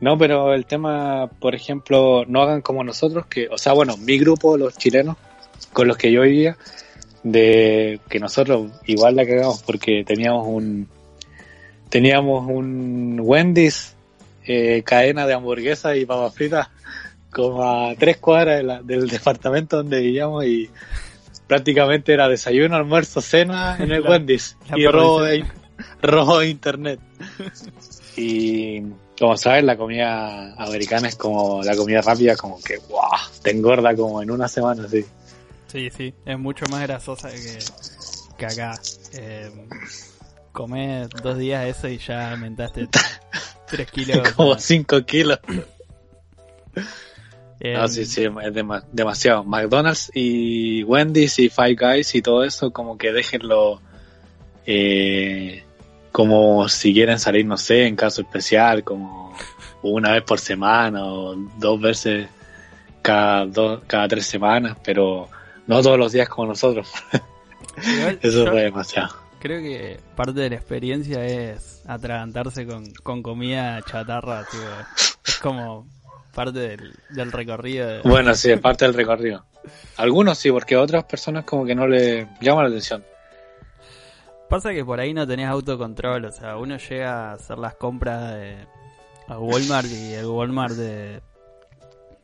no, 0.00 0.18
pero 0.18 0.54
el 0.54 0.66
tema, 0.66 1.28
por 1.38 1.54
ejemplo, 1.54 2.24
no 2.26 2.42
hagan 2.42 2.62
como 2.62 2.84
nosotros, 2.84 3.26
que, 3.26 3.48
o 3.48 3.58
sea, 3.58 3.72
bueno, 3.72 3.96
mi 3.96 4.18
grupo, 4.18 4.56
los 4.56 4.76
chilenos, 4.76 5.16
con 5.72 5.88
los 5.88 5.96
que 5.96 6.12
yo 6.12 6.22
vivía, 6.22 6.56
de 7.24 7.98
que 8.08 8.20
nosotros 8.20 8.70
igual 8.86 9.16
la 9.16 9.26
cagamos 9.26 9.62
porque 9.62 10.04
teníamos 10.06 10.46
un 10.46 10.86
teníamos 11.88 12.46
un 12.48 13.18
Wendy's 13.20 13.94
eh, 14.46 14.82
cadena 14.84 15.26
de 15.26 15.34
hamburguesas 15.34 15.96
y 15.96 16.04
papas 16.06 16.34
fritas 16.34 16.68
como 17.30 17.64
a 17.64 17.94
tres 17.96 18.18
cuadras 18.18 18.58
de 18.58 18.62
la- 18.62 18.82
del 18.82 19.08
departamento 19.08 19.78
donde 19.78 20.00
vivíamos 20.00 20.44
y 20.44 20.70
prácticamente 21.48 22.12
era 22.12 22.28
desayuno, 22.28 22.76
almuerzo, 22.76 23.20
cena 23.20 23.76
en 23.80 23.90
el 23.90 24.02
La- 24.02 24.10
Wendy's 24.10 24.56
la 24.70 24.78
y 24.78 24.86
robo 24.86 25.22
de, 25.22 25.44
robo 26.02 26.38
de 26.40 26.48
internet. 26.48 27.00
Y 28.16 28.82
como 29.18 29.36
sabes, 29.36 29.64
la 29.64 29.76
comida 29.76 30.54
americana 30.54 31.08
es 31.08 31.16
como 31.16 31.62
la 31.62 31.76
comida 31.76 32.00
rápida, 32.02 32.36
como 32.36 32.60
que 32.62 32.78
wow, 32.88 33.00
te 33.42 33.50
engorda 33.50 33.94
como 33.94 34.22
en 34.22 34.30
una 34.30 34.46
semana, 34.48 34.86
sí. 34.88 35.04
Sí, 35.74 35.90
sí, 35.90 36.14
es 36.24 36.38
mucho 36.38 36.64
más 36.70 36.82
grasosa 36.82 37.30
que, 37.32 37.58
que 38.38 38.46
acá. 38.46 38.80
Eh, 39.12 39.50
dos 41.20 41.36
días 41.36 41.66
eso 41.66 41.88
y 41.88 41.98
ya 41.98 42.30
aumentaste 42.30 42.86
tres 43.66 43.90
kilos. 43.90 44.30
como 44.36 44.56
5 44.56 45.04
kilos. 45.04 45.40
Eh, 47.58 47.74
No, 47.76 47.88
sí, 47.88 48.04
sí, 48.04 48.22
es 48.22 48.30
dema- 48.30 48.84
demasiado. 48.92 49.42
McDonald's 49.42 50.12
y 50.14 50.84
Wendy's 50.84 51.40
y 51.40 51.48
Five 51.48 51.74
Guys 51.74 52.14
y 52.14 52.22
todo 52.22 52.44
eso, 52.44 52.72
como 52.72 52.96
que 52.96 53.12
déjenlo 53.12 53.80
eh, 54.66 55.64
como 56.12 56.68
si 56.68 56.92
quieren 56.94 57.18
salir, 57.18 57.46
no 57.46 57.56
sé, 57.56 57.88
en 57.88 57.96
caso 57.96 58.22
especial, 58.22 58.84
como 58.84 59.36
una 59.82 60.12
vez 60.12 60.22
por 60.22 60.38
semana 60.38 61.04
o 61.04 61.34
dos 61.58 61.80
veces 61.80 62.28
cada, 63.02 63.44
dos, 63.46 63.82
cada 63.88 64.06
tres 64.06 64.24
semanas, 64.24 64.76
pero 64.84 65.28
no 65.66 65.82
todos 65.82 65.98
los 65.98 66.12
días 66.12 66.28
como 66.28 66.48
nosotros. 66.48 66.90
igual 67.98 68.18
Eso 68.22 68.46
fue 68.46 68.62
demasiado. 68.62 69.14
Creo 69.40 69.60
que 69.60 70.00
parte 70.16 70.40
de 70.40 70.50
la 70.50 70.56
experiencia 70.56 71.24
es 71.26 71.82
atragantarse 71.86 72.66
con, 72.66 72.90
con 73.02 73.22
comida 73.22 73.80
chatarra, 73.82 74.44
tipo, 74.50 74.62
es 75.26 75.38
como 75.38 75.86
parte 76.34 76.58
del, 76.60 76.94
del 77.10 77.30
recorrido. 77.30 77.86
de- 77.86 78.00
Bueno, 78.02 78.34
sí, 78.34 78.50
es 78.50 78.60
parte 78.60 78.86
del 78.86 78.94
recorrido. 78.94 79.44
Algunos 79.98 80.38
sí, 80.38 80.50
porque 80.50 80.74
a 80.76 80.80
otras 80.80 81.04
personas 81.04 81.44
como 81.44 81.64
que 81.66 81.74
no 81.74 81.86
le 81.86 82.26
llama 82.40 82.62
la 82.62 82.68
atención. 82.68 83.04
Pasa 84.48 84.72
que 84.72 84.84
por 84.84 85.00
ahí 85.00 85.12
no 85.14 85.26
tenés 85.26 85.48
autocontrol, 85.48 86.24
o 86.26 86.32
sea, 86.32 86.56
uno 86.56 86.76
llega 86.76 87.30
a 87.30 87.32
hacer 87.34 87.58
las 87.58 87.74
compras 87.74 88.34
de, 88.34 88.56
a 89.28 89.38
Walmart 89.38 89.86
y 89.88 90.12
el 90.12 90.26
Walmart 90.26 90.74
de, 90.74 91.20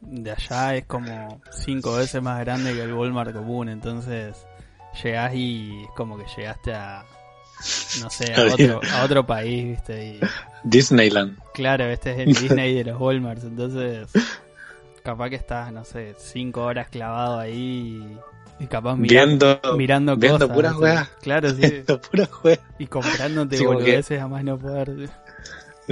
de 0.01 0.31
allá 0.33 0.77
es 0.77 0.85
como 0.87 1.41
cinco 1.51 1.97
veces 1.97 2.23
más 2.23 2.41
grande 2.41 2.73
que 2.75 2.83
el 2.83 2.93
Walmart 2.95 3.33
común, 3.33 3.69
entonces 3.69 4.47
llegás 5.03 5.35
y 5.35 5.83
es 5.85 5.91
como 5.97 6.17
que 6.19 6.25
llegaste 6.37 6.73
a, 6.75 7.05
no 8.01 8.11
sé, 8.11 8.35
a 8.35 8.45
otro, 8.55 8.81
a 8.95 9.05
otro 9.05 9.27
país, 9.27 9.65
viste, 9.67 10.07
y 10.15 10.21
Disneyland. 10.65 11.39
claro, 11.55 11.85
este 11.85 12.13
es 12.13 12.19
el 12.21 12.27
Disney 12.41 12.75
de 12.75 12.85
los 12.85 13.01
Walmarts, 13.01 13.45
entonces 13.45 14.09
capaz 15.03 15.31
que 15.31 15.37
estás, 15.37 15.73
no 15.73 15.85
sé, 15.85 16.15
cinco 16.19 16.63
horas 16.65 16.89
clavado 16.89 17.39
ahí 17.39 18.03
y, 18.61 18.65
y 18.65 18.67
capaz 18.67 18.97
mirando, 18.97 19.59
Viendo, 19.63 19.77
mirando 19.77 20.17
viendo 20.17 20.39
cosas. 20.41 20.55
puras 20.57 20.73
¿viste? 20.73 20.85
weas. 20.85 21.09
Claro, 21.23 21.51
sí. 21.51 21.61
viendo 21.61 22.01
puras. 22.01 22.29
Y 22.79 22.87
comprándote 22.87 23.57
Sí, 23.57 23.63
que- 23.63 23.67
boludeces 23.67 24.21
a 24.21 24.29
más 24.29 24.45
no 24.45 24.59
poder. 24.59 25.09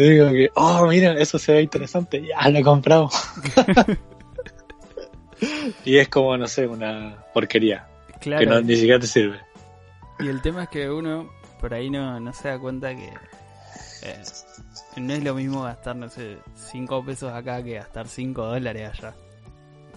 Digo 0.02 0.28
que, 0.30 0.48
oh, 0.54 0.86
mira, 0.86 1.12
eso 1.14 1.38
se 1.40 1.52
ve 1.52 1.62
interesante, 1.62 2.24
ya 2.24 2.48
lo 2.50 2.62
compramos. 2.62 3.12
y 5.84 5.96
es 5.98 6.08
como, 6.08 6.36
no 6.36 6.46
sé, 6.46 6.66
una 6.66 7.24
porquería 7.34 7.86
Claro. 8.20 8.40
que 8.40 8.46
no, 8.46 8.60
ni 8.60 8.74
siquiera 8.76 8.98
te 8.98 9.06
sirve. 9.06 9.40
Y 10.20 10.28
el 10.28 10.40
tema 10.42 10.64
es 10.64 10.68
que 10.68 10.90
uno 10.90 11.30
por 11.60 11.74
ahí 11.74 11.90
no, 11.90 12.18
no 12.20 12.32
se 12.32 12.48
da 12.48 12.58
cuenta 12.58 12.94
que 12.94 13.08
eh, 14.02 14.22
no 14.96 15.12
es 15.14 15.22
lo 15.24 15.34
mismo 15.34 15.62
gastar, 15.62 15.96
no 15.96 16.08
sé, 16.08 16.38
5 16.70 17.04
pesos 17.04 17.32
acá 17.32 17.62
que 17.62 17.74
gastar 17.74 18.08
5 18.08 18.44
dólares 18.46 18.90
allá. 18.98 19.14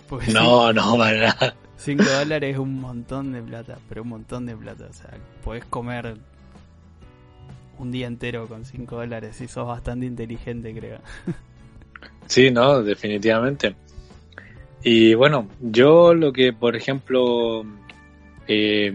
Porque 0.08 0.32
No, 0.32 0.72
no, 0.74 0.98
para 0.98 1.18
nada. 1.20 1.56
5 1.78 2.04
dólares 2.04 2.54
es 2.54 2.60
un 2.60 2.80
montón 2.80 3.32
de 3.34 3.42
plata, 3.42 3.78
pero 3.90 4.04
un 4.04 4.10
montón 4.10 4.46
de 4.46 4.56
plata. 4.56 4.86
O 4.90 4.94
sea, 4.94 5.12
podés 5.44 5.66
comer 5.66 6.18
un 7.80 7.92
día 7.92 8.08
entero 8.08 8.48
con 8.48 8.66
5 8.66 8.96
dólares 8.96 9.40
y 9.42 9.48
sos 9.48 9.68
bastante 9.68 10.06
inteligente, 10.06 10.74
creo. 10.74 11.00
Sí, 12.28 12.50
no, 12.50 12.82
definitivamente. 12.82 13.76
Y 14.84 15.14
bueno, 15.16 15.50
yo 15.60 16.14
lo 16.14 16.32
que, 16.32 16.54
por 16.54 16.76
ejemplo, 16.78 17.64
eh, 18.48 18.92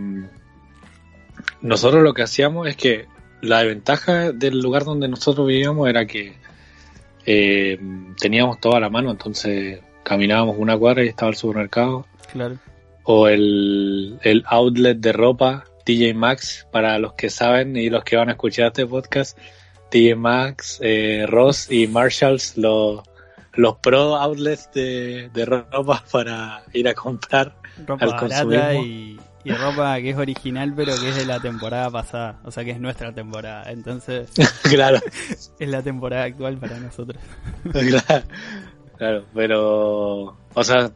nosotros 1.61 2.03
lo 2.03 2.15
que 2.15 2.23
hacíamos 2.23 2.67
es 2.69 2.77
que 2.77 3.07
la 3.43 3.63
ventaja 3.63 4.33
del 4.33 4.59
lugar 4.61 4.85
donde 4.85 5.07
nosotros 5.09 5.47
vivíamos 5.47 5.89
era 5.89 6.07
que 6.07 6.35
eh, 7.27 7.79
teníamos 8.19 8.59
todo 8.59 8.75
a 8.77 8.81
la 8.81 8.89
mano, 8.89 9.11
entonces 9.11 9.81
caminábamos 10.03 10.57
una 10.59 10.77
cuadra 10.79 11.05
y 11.05 11.09
estaba 11.09 11.31
el 11.31 11.37
supermercado 11.37 12.07
Claro. 12.33 12.57
o 13.05 13.29
el, 13.29 14.19
el 14.23 14.45
outlet 14.47 14.99
de 14.99 15.13
ropa 15.13 15.65
TJ 15.87 16.15
Maxx 16.15 16.67
para 16.73 16.99
los 16.99 17.15
que 17.15 17.31
saben 17.31 17.77
y 17.77 17.89
los 17.89 18.03
que 18.03 18.17
van 18.17 18.29
a 18.29 18.33
escuchar 18.33 18.67
este 18.67 18.85
podcast 18.87 19.39
TJ 19.91 20.17
Maxx, 20.17 20.81
eh, 20.83 21.27
Ross 21.29 21.71
y 21.71 21.87
Marshalls 21.87 22.57
los, 22.57 23.03
los 23.55 23.77
pro 23.77 24.17
outlets 24.17 24.69
de, 24.73 25.31
de 25.33 25.45
ropa 25.45 26.05
para 26.13 26.65
ir 26.73 26.89
a 26.89 26.95
comprar 26.95 27.55
Ropa 27.87 28.05
Al 28.05 28.17
consumismo. 28.17 28.85
y, 28.85 29.21
y 29.45 29.53
ropa 29.53 29.97
que 30.01 30.11
es 30.11 30.17
original 30.17 30.73
pero 30.75 30.93
que 30.97 31.11
es 31.11 31.17
de 31.17 31.25
la 31.25 31.39
temporada 31.39 31.89
pasada, 31.89 32.41
o 32.45 32.51
sea 32.51 32.65
que 32.65 32.73
es 32.73 32.81
nuestra 32.81 33.15
temporada, 33.15 33.71
entonces 33.71 34.29
claro, 34.65 34.99
es 35.61 35.69
la 35.69 35.83
temporada 35.83 36.25
actual 36.25 36.59
para 36.59 36.81
nosotros. 36.81 37.23
claro, 37.71 38.25
claro, 38.99 39.25
pero, 39.33 40.37
o 40.53 40.65
sea, 40.65 40.91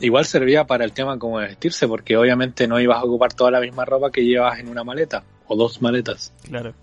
igual 0.00 0.24
servía 0.24 0.64
para 0.66 0.84
el 0.84 0.92
tema 0.92 1.18
como 1.18 1.38
de 1.40 1.48
vestirse, 1.48 1.86
porque 1.88 2.16
obviamente 2.16 2.66
no 2.68 2.78
ibas 2.80 2.98
a 2.98 3.04
ocupar 3.04 3.32
toda 3.32 3.50
la 3.50 3.60
misma 3.60 3.84
ropa 3.84 4.10
que 4.10 4.24
llevas 4.24 4.58
en 4.58 4.68
una 4.68 4.84
maleta, 4.84 5.24
o 5.46 5.56
dos 5.56 5.80
maletas. 5.82 6.32
Claro. 6.44 6.74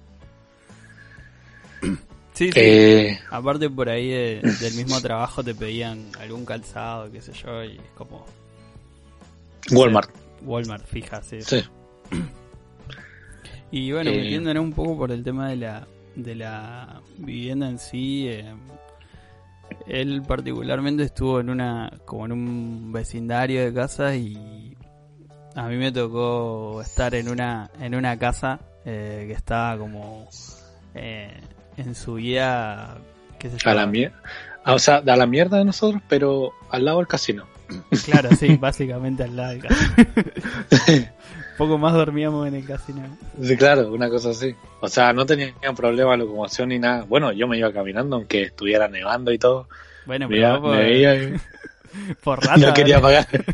Sí, 2.34 2.52
sí. 2.52 2.60
Eh, 2.60 3.20
Aparte 3.30 3.70
por 3.70 3.90
ahí 3.90 4.10
de- 4.10 4.42
del 4.62 4.74
mismo 4.76 5.00
trabajo 5.02 5.44
te 5.44 5.54
pedían 5.54 6.04
algún 6.20 6.46
calzado, 6.46 7.12
qué 7.12 7.22
sé 7.22 7.32
yo, 7.34 7.64
y 7.64 7.76
es 7.76 7.82
como 7.96 8.26
Walmart, 9.72 10.10
Walmart 10.42 10.86
fija, 10.86 11.22
sí. 11.22 11.42
sí. 11.42 11.64
Y 13.72 13.92
bueno, 13.92 14.10
Eh. 14.12 14.18
metiéndonos 14.18 14.64
un 14.64 14.74
poco 14.74 14.98
por 14.98 15.12
el 15.12 15.24
tema 15.24 15.50
de 15.50 15.56
la, 15.58 15.88
de 16.16 16.36
la 16.36 17.02
vivienda 17.18 17.70
en 17.70 17.80
sí, 17.80 18.28
eh, 18.28 18.52
él 19.88 20.24
particularmente 20.28 21.04
estuvo 21.04 21.40
en 21.40 21.50
una, 21.50 21.92
como 22.06 22.26
en 22.26 22.32
un 22.32 22.92
vecindario 22.92 23.64
de 23.64 23.74
casas 23.74 24.16
y 24.16 24.76
a 25.56 25.68
mí 25.68 25.78
me 25.78 25.92
tocó 25.92 26.82
estar 26.82 27.14
en 27.16 27.30
una, 27.30 27.70
en 27.80 27.96
una 27.96 28.18
casa 28.18 28.60
eh, 28.86 29.26
que 29.28 29.34
estaba 29.34 29.78
como 29.78 30.28
eh, 30.96 31.40
en 31.78 31.96
su 31.96 32.16
vida, 32.16 32.98
qué 33.40 33.50
yo. 33.50 33.70
A 33.70 33.74
la 33.74 33.86
mierda. 33.86 34.20
O 34.66 34.80
sea, 34.80 34.98
a 34.98 35.16
la 35.16 35.26
mierda 35.26 35.58
de 35.58 35.66
nosotros, 35.66 36.02
pero 36.08 36.54
al 36.70 36.86
lado 36.86 36.98
del 36.98 37.08
casino. 37.08 37.46
Claro, 38.06 38.30
sí, 38.36 38.56
básicamente 38.60 39.24
al 39.24 39.36
lado 39.36 39.50
del 39.52 39.62
casino. 39.62 41.08
Poco 41.58 41.78
más 41.78 41.94
dormíamos 41.94 42.48
en 42.48 42.56
el 42.56 42.66
casino. 42.66 43.02
Sí, 43.42 43.56
claro, 43.56 43.92
una 43.92 44.10
cosa 44.10 44.32
así. 44.32 44.56
O 44.82 44.88
sea, 44.88 45.14
no 45.14 45.26
tenían 45.26 45.54
problema 45.76 46.12
de 46.12 46.18
locomoción 46.18 46.70
ni 46.70 46.80
nada. 46.80 47.04
Bueno, 47.08 47.32
yo 47.32 47.48
me 47.48 47.58
iba 47.58 47.72
caminando, 47.72 48.16
aunque 48.16 48.44
estuviera 48.44 48.88
nevando 48.88 49.32
y 49.32 49.38
todo. 49.38 49.68
Bueno, 50.06 50.28
Me, 50.28 50.36
pero 50.36 50.48
iba- 50.48 50.58
vos 50.58 50.62
por, 50.70 50.78
me 50.78 50.84
veía 50.84 51.16
y 51.16 51.36
por 52.24 52.40
rata, 52.44 52.58
no 52.58 52.74
quería 52.74 53.00
¿verdad? 53.00 53.28
pagar. 53.30 53.46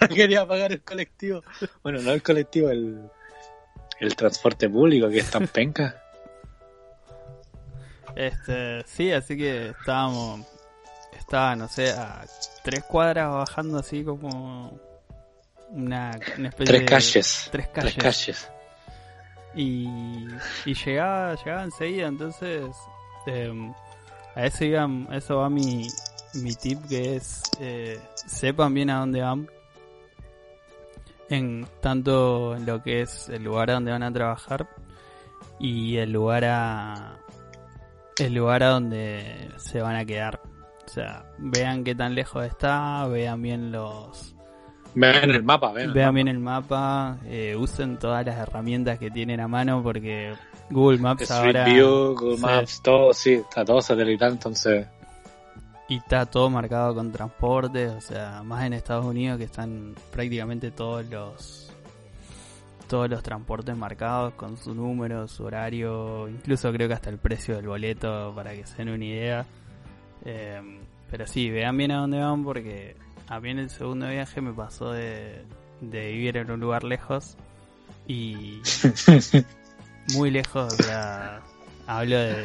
no 0.00 0.08
quería 0.14 0.46
pagar 0.46 0.72
el 0.72 0.82
colectivo. 0.82 1.42
Bueno, 1.82 2.00
no 2.02 2.12
el 2.12 2.22
colectivo, 2.22 2.68
el, 2.70 3.00
el 4.00 4.14
transporte 4.16 4.68
público, 4.68 5.08
que 5.08 5.18
es 5.18 5.30
tan 5.30 5.46
penca. 5.48 5.96
Este, 8.14 8.82
sí, 8.86 9.10
así 9.10 9.36
que 9.36 9.68
estábamos, 9.68 10.46
estaba, 11.18 11.56
no 11.56 11.66
sé, 11.68 11.90
a 11.92 12.24
tres 12.62 12.84
cuadras 12.84 13.32
bajando 13.32 13.78
así 13.78 14.04
como 14.04 14.78
una, 15.72 16.18
una 16.38 16.48
especie 16.48 16.66
Tres 16.66 16.80
de- 16.80 16.86
calles. 16.86 17.48
Tres 17.50 17.68
calles. 17.68 17.94
Tres 17.94 18.04
calles. 18.04 18.50
Y, 19.54 19.86
y 20.64 20.74
llegaba, 20.74 21.34
llegaba 21.34 21.64
enseguida, 21.64 22.06
entonces 22.08 22.74
em, 23.26 23.72
a 24.34 24.46
eso 24.46 24.64
iba, 24.64 24.84
a 25.10 25.16
eso 25.16 25.36
va 25.38 25.50
mi, 25.50 25.86
mi 26.34 26.54
tip 26.54 26.80
que 26.88 27.16
es 27.16 27.42
eh, 27.60 28.00
sepan 28.14 28.72
bien 28.72 28.88
a 28.88 29.00
dónde 29.00 29.20
van 29.20 29.46
en 31.28 31.66
tanto 31.80 32.56
en 32.56 32.66
lo 32.66 32.82
que 32.82 33.02
es 33.02 33.28
el 33.28 33.44
lugar 33.44 33.70
a 33.70 33.74
donde 33.74 33.90
van 33.92 34.02
a 34.02 34.12
trabajar 34.12 34.68
y 35.58 35.96
el 35.98 36.12
lugar 36.12 36.44
a 36.44 37.18
el 38.18 38.34
lugar 38.34 38.62
a 38.62 38.68
donde 38.70 39.50
se 39.56 39.80
van 39.80 39.96
a 39.96 40.04
quedar 40.04 40.40
o 40.86 40.88
sea 40.88 41.24
vean 41.38 41.84
qué 41.84 41.94
tan 41.94 42.14
lejos 42.14 42.44
está 42.44 43.06
vean 43.06 43.40
bien 43.40 43.72
los 43.72 44.34
Vean 44.94 45.30
el 45.30 45.42
mapa, 45.42 45.72
vean. 45.72 45.88
el 45.88 45.94
vean 45.94 46.06
mapa. 46.06 46.14
bien 46.14 46.28
el 46.28 46.38
mapa 46.38 47.18
eh, 47.26 47.56
usen 47.56 47.98
todas 47.98 48.24
las 48.26 48.36
herramientas 48.36 48.98
que 48.98 49.10
tienen 49.10 49.40
a 49.40 49.48
mano 49.48 49.82
porque 49.82 50.34
Google 50.70 50.98
Maps 50.98 51.22
Street 51.22 51.56
ahora 51.56 51.64
View, 51.64 52.14
Google 52.14 52.36
sí. 52.36 52.42
Maps, 52.42 52.82
todo, 52.82 53.12
sí, 53.12 53.32
está 53.34 53.64
todo 53.64 53.80
satelital, 53.80 54.32
entonces. 54.32 54.86
Y 55.88 55.96
está 55.96 56.26
todo 56.26 56.48
marcado 56.48 56.94
con 56.94 57.12
transporte, 57.12 57.88
o 57.88 58.00
sea, 58.00 58.42
más 58.42 58.64
en 58.64 58.72
Estados 58.72 59.04
Unidos 59.04 59.38
que 59.38 59.44
están 59.44 59.94
prácticamente 60.10 60.70
todos 60.70 61.04
los 61.06 61.68
todos 62.88 63.08
los 63.08 63.22
transportes 63.22 63.74
marcados 63.74 64.34
con 64.34 64.58
su 64.58 64.74
número, 64.74 65.26
su 65.26 65.44
horario, 65.44 66.28
incluso 66.28 66.70
creo 66.72 66.88
que 66.88 66.94
hasta 66.94 67.08
el 67.08 67.16
precio 67.16 67.56
del 67.56 67.66
boleto 67.66 68.32
para 68.34 68.52
que 68.52 68.66
se 68.66 68.76
den 68.76 68.90
una 68.90 69.04
idea. 69.04 69.46
Eh, 70.24 70.60
pero 71.10 71.26
sí, 71.26 71.50
vean 71.50 71.76
bien 71.76 71.90
a 71.92 72.00
dónde 72.00 72.20
van 72.20 72.44
porque 72.44 72.96
a 73.32 73.40
mí 73.40 73.48
en 73.48 73.60
el 73.60 73.70
segundo 73.70 74.10
viaje 74.10 74.42
me 74.42 74.52
pasó 74.52 74.92
de, 74.92 75.42
de 75.80 76.12
vivir 76.12 76.36
en 76.36 76.50
un 76.50 76.60
lugar 76.60 76.84
lejos 76.84 77.38
y 78.06 78.60
muy 80.12 80.30
lejos, 80.30 80.70
o 80.70 80.82
sea, 80.82 81.40
hablo 81.86 82.18
de 82.18 82.36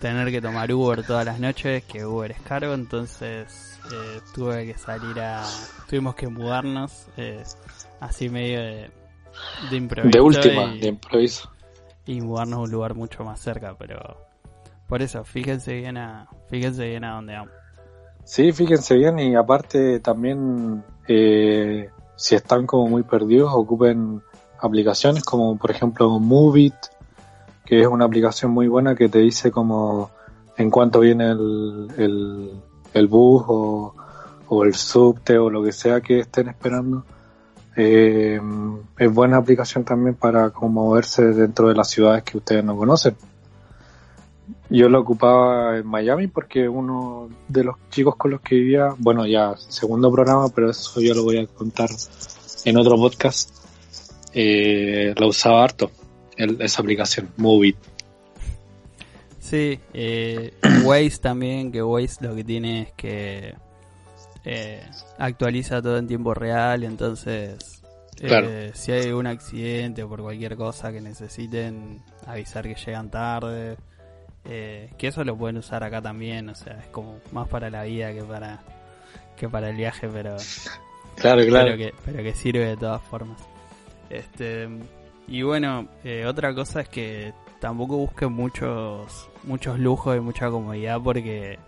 tener 0.00 0.30
que 0.30 0.40
tomar 0.40 0.72
Uber 0.72 1.04
todas 1.04 1.26
las 1.26 1.38
noches, 1.38 1.84
que 1.84 2.06
Uber 2.06 2.30
es 2.30 2.40
caro, 2.40 2.72
entonces 2.72 3.78
eh, 3.92 4.20
tuve 4.34 4.64
que 4.64 4.78
salir 4.78 5.20
a... 5.20 5.44
tuvimos 5.86 6.14
que 6.14 6.28
mudarnos, 6.28 7.08
eh, 7.18 7.44
así 8.00 8.30
medio 8.30 8.58
de, 8.58 8.90
de 9.68 9.76
improviso. 9.76 10.16
De 10.16 10.20
última, 10.22 10.62
y, 10.74 10.80
de 10.80 10.88
improviso. 10.88 11.52
y 12.06 12.22
mudarnos 12.22 12.56
a 12.56 12.62
un 12.62 12.70
lugar 12.70 12.94
mucho 12.94 13.22
más 13.22 13.38
cerca, 13.38 13.76
pero 13.76 14.16
por 14.88 15.02
eso, 15.02 15.22
fíjense 15.24 15.74
bien 15.74 15.98
a, 15.98 16.26
fíjense 16.48 16.88
bien 16.88 17.04
a 17.04 17.16
dónde 17.16 17.34
vamos. 17.34 17.61
Sí, 18.24 18.52
fíjense 18.52 18.96
bien 18.96 19.18
y 19.18 19.34
aparte 19.34 20.00
también 20.00 20.84
eh, 21.08 21.90
si 22.16 22.34
están 22.34 22.66
como 22.66 22.88
muy 22.88 23.02
perdidos 23.02 23.52
ocupen 23.52 24.22
aplicaciones 24.60 25.24
como 25.24 25.58
por 25.58 25.70
ejemplo 25.70 26.18
Movit 26.18 26.74
que 27.64 27.80
es 27.80 27.86
una 27.86 28.04
aplicación 28.04 28.52
muy 28.52 28.68
buena 28.68 28.94
que 28.94 29.08
te 29.08 29.18
dice 29.18 29.50
como 29.50 30.10
en 30.56 30.70
cuánto 30.70 31.00
viene 31.00 31.30
el, 31.30 31.88
el, 31.96 32.50
el 32.94 33.06
bus 33.06 33.44
o, 33.46 33.94
o 34.48 34.64
el 34.64 34.74
subte 34.74 35.38
o 35.38 35.48
lo 35.50 35.62
que 35.62 35.72
sea 35.72 36.00
que 36.00 36.20
estén 36.20 36.48
esperando. 36.48 37.04
Eh, 37.74 38.38
es 38.98 39.14
buena 39.14 39.38
aplicación 39.38 39.82
también 39.84 40.14
para 40.14 40.50
como 40.50 40.84
moverse 40.84 41.22
dentro 41.32 41.68
de 41.68 41.74
las 41.74 41.88
ciudades 41.88 42.22
que 42.22 42.36
ustedes 42.36 42.62
no 42.62 42.76
conocen. 42.76 43.16
Yo 44.74 44.88
lo 44.88 45.00
ocupaba 45.00 45.76
en 45.78 45.86
Miami 45.86 46.28
porque 46.28 46.66
uno 46.68 47.28
de 47.48 47.64
los 47.64 47.76
chicos 47.90 48.16
con 48.16 48.30
los 48.30 48.40
que 48.40 48.54
vivía, 48.54 48.88
bueno, 48.98 49.26
ya 49.26 49.54
segundo 49.56 50.10
programa, 50.10 50.48
pero 50.48 50.70
eso 50.70 51.00
yo 51.00 51.12
lo 51.14 51.24
voy 51.24 51.38
a 51.38 51.46
contar 51.46 51.90
en 52.64 52.76
otro 52.78 52.96
podcast, 52.96 53.50
eh, 54.32 55.14
lo 55.18 55.28
usaba 55.28 55.62
harto, 55.64 55.90
el- 56.36 56.60
esa 56.62 56.80
aplicación, 56.80 57.28
Movit. 57.36 57.76
Sí, 59.40 59.78
eh, 59.92 60.54
Waze 60.84 61.18
también, 61.20 61.70
que 61.70 61.82
Waze 61.82 62.24
lo 62.26 62.34
que 62.34 62.44
tiene 62.44 62.82
es 62.82 62.92
que 62.92 63.54
eh, 64.44 64.82
actualiza 65.18 65.82
todo 65.82 65.98
en 65.98 66.06
tiempo 66.06 66.32
real, 66.32 66.82
entonces 66.84 67.82
eh, 68.20 68.26
Claro. 68.26 68.48
si 68.72 68.92
hay 68.92 69.10
un 69.10 69.26
accidente 69.26 70.02
o 70.02 70.08
por 70.08 70.22
cualquier 70.22 70.56
cosa 70.56 70.92
que 70.92 71.00
necesiten 71.00 72.02
avisar 72.26 72.64
que 72.64 72.74
llegan 72.74 73.10
tarde, 73.10 73.76
eh, 74.44 74.90
que 74.98 75.08
eso 75.08 75.24
lo 75.24 75.36
pueden 75.36 75.56
usar 75.58 75.84
acá 75.84 76.00
también, 76.02 76.48
o 76.48 76.54
sea, 76.54 76.78
es 76.80 76.86
como 76.88 77.20
más 77.32 77.48
para 77.48 77.70
la 77.70 77.84
vida 77.84 78.12
que 78.12 78.22
para 78.22 78.60
que 79.36 79.48
para 79.48 79.70
el 79.70 79.76
viaje, 79.76 80.08
pero 80.08 80.36
Claro, 81.16 81.44
claro. 81.46 81.66
pero 81.66 81.76
que, 81.76 81.94
pero 82.04 82.22
que 82.22 82.34
sirve 82.34 82.66
de 82.66 82.76
todas 82.76 83.02
formas. 83.02 83.38
Este, 84.10 84.68
y 85.28 85.42
bueno, 85.42 85.88
eh, 86.04 86.26
otra 86.26 86.54
cosa 86.54 86.80
es 86.80 86.88
que 86.88 87.32
tampoco 87.60 87.96
busquen 87.96 88.32
muchos, 88.32 89.28
muchos 89.44 89.78
lujos 89.78 90.16
y 90.16 90.20
mucha 90.20 90.50
comodidad 90.50 91.00
porque 91.02 91.58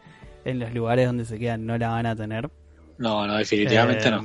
en 0.45 0.59
los 0.59 0.73
lugares 0.75 1.07
donde 1.07 1.25
se 1.25 1.39
quedan 1.39 1.67
no 1.67 1.79
la 1.79 1.89
van 1.89 2.07
a 2.07 2.17
tener. 2.17 2.51
No, 2.99 3.27
no, 3.27 3.37
definitivamente 3.37 4.09
Eh, 4.09 4.11
no. 4.11 4.23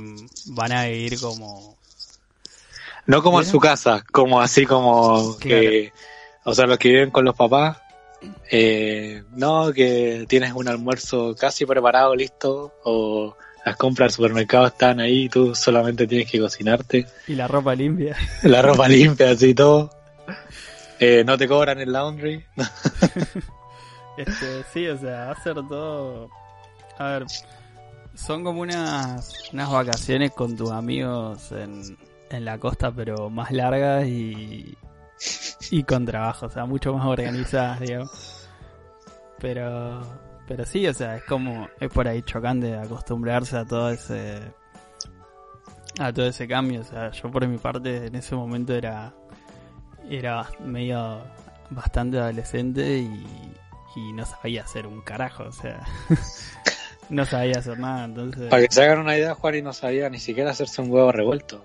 Van 0.54 0.72
a 0.72 0.84
vivir 0.84 1.18
como... 1.20 1.76
No 3.06 3.22
como 3.22 3.38
en 3.38 3.42
¿Mira? 3.44 3.50
su 3.50 3.58
casa, 3.58 4.04
como 4.12 4.40
así 4.40 4.66
como 4.66 5.36
que, 5.38 5.92
o 6.44 6.54
sea, 6.54 6.66
los 6.66 6.78
que 6.78 6.90
viven 6.90 7.10
con 7.10 7.24
los 7.24 7.34
papás, 7.34 7.78
eh, 8.50 9.22
no, 9.30 9.72
que 9.72 10.26
tienes 10.28 10.52
un 10.52 10.68
almuerzo 10.68 11.34
casi 11.38 11.66
preparado, 11.66 12.14
listo, 12.14 12.74
o 12.84 13.36
las 13.64 13.76
compras 13.76 14.08
del 14.08 14.16
supermercado 14.16 14.66
están 14.66 15.00
ahí, 15.00 15.28
tú 15.28 15.54
solamente 15.54 16.06
tienes 16.06 16.30
que 16.30 16.40
cocinarte, 16.40 17.06
Y 17.26 17.34
la 17.34 17.46
ropa 17.46 17.74
limpia. 17.74 18.16
la 18.42 18.62
ropa 18.62 18.88
limpia, 18.88 19.30
así 19.30 19.54
todo. 19.54 19.90
Eh, 20.98 21.24
no 21.24 21.38
te 21.38 21.48
cobran 21.48 21.80
el 21.80 21.92
laundry. 21.92 22.44
Este, 24.16 24.64
sí, 24.70 24.86
o 24.86 24.98
sea, 24.98 25.34
ser 25.42 25.54
todo... 25.54 26.28
A 26.98 27.12
ver, 27.12 27.26
son 28.14 28.44
como 28.44 28.60
unas, 28.60 29.50
unas 29.50 29.70
vacaciones 29.70 30.32
con 30.32 30.56
tus 30.56 30.70
amigos 30.70 31.52
en, 31.52 31.96
en 32.28 32.44
la 32.44 32.58
costa, 32.58 32.92
pero 32.92 33.30
más 33.30 33.50
largas 33.50 34.06
y, 34.06 34.76
y 35.70 35.82
con 35.84 36.04
trabajo, 36.04 36.46
o 36.46 36.50
sea, 36.50 36.66
mucho 36.66 36.92
más 36.94 37.06
organizadas, 37.06 37.80
digamos. 37.80 38.48
Pero, 39.38 40.02
pero 40.46 40.66
sí, 40.66 40.86
o 40.86 40.94
sea, 40.94 41.16
es 41.16 41.24
como, 41.24 41.68
es 41.78 41.88
por 41.90 42.06
ahí 42.06 42.22
chocante 42.22 42.76
acostumbrarse 42.76 43.56
a 43.56 43.64
todo 43.64 43.90
ese, 43.90 44.40
a 45.98 46.12
todo 46.12 46.26
ese 46.26 46.46
cambio. 46.46 46.80
O 46.80 46.84
sea, 46.84 47.10
yo 47.10 47.30
por 47.30 47.46
mi 47.46 47.58
parte 47.58 48.06
en 48.06 48.14
ese 48.14 48.34
momento 48.34 48.74
era, 48.74 49.14
era 50.08 50.46
medio 50.60 51.22
bastante 51.70 52.18
adolescente 52.18 52.98
y, 52.98 53.54
y 53.96 54.12
no 54.12 54.26
sabía 54.26 54.62
hacer 54.62 54.86
un 54.86 55.00
carajo. 55.00 55.44
O 55.44 55.52
sea, 55.52 55.80
no 57.08 57.24
sabía 57.24 57.58
hacer 57.58 57.78
nada. 57.78 58.04
Entonces, 58.04 58.48
Para 58.48 58.62
que 58.66 58.74
se 58.74 58.82
hagan 58.82 59.00
una 59.00 59.16
idea, 59.16 59.34
Juan 59.34 59.54
y 59.54 59.62
no 59.62 59.72
sabía 59.72 60.10
ni 60.10 60.18
siquiera 60.18 60.50
hacerse 60.50 60.82
un 60.82 60.90
huevo 60.90 61.12
revuelto. 61.12 61.64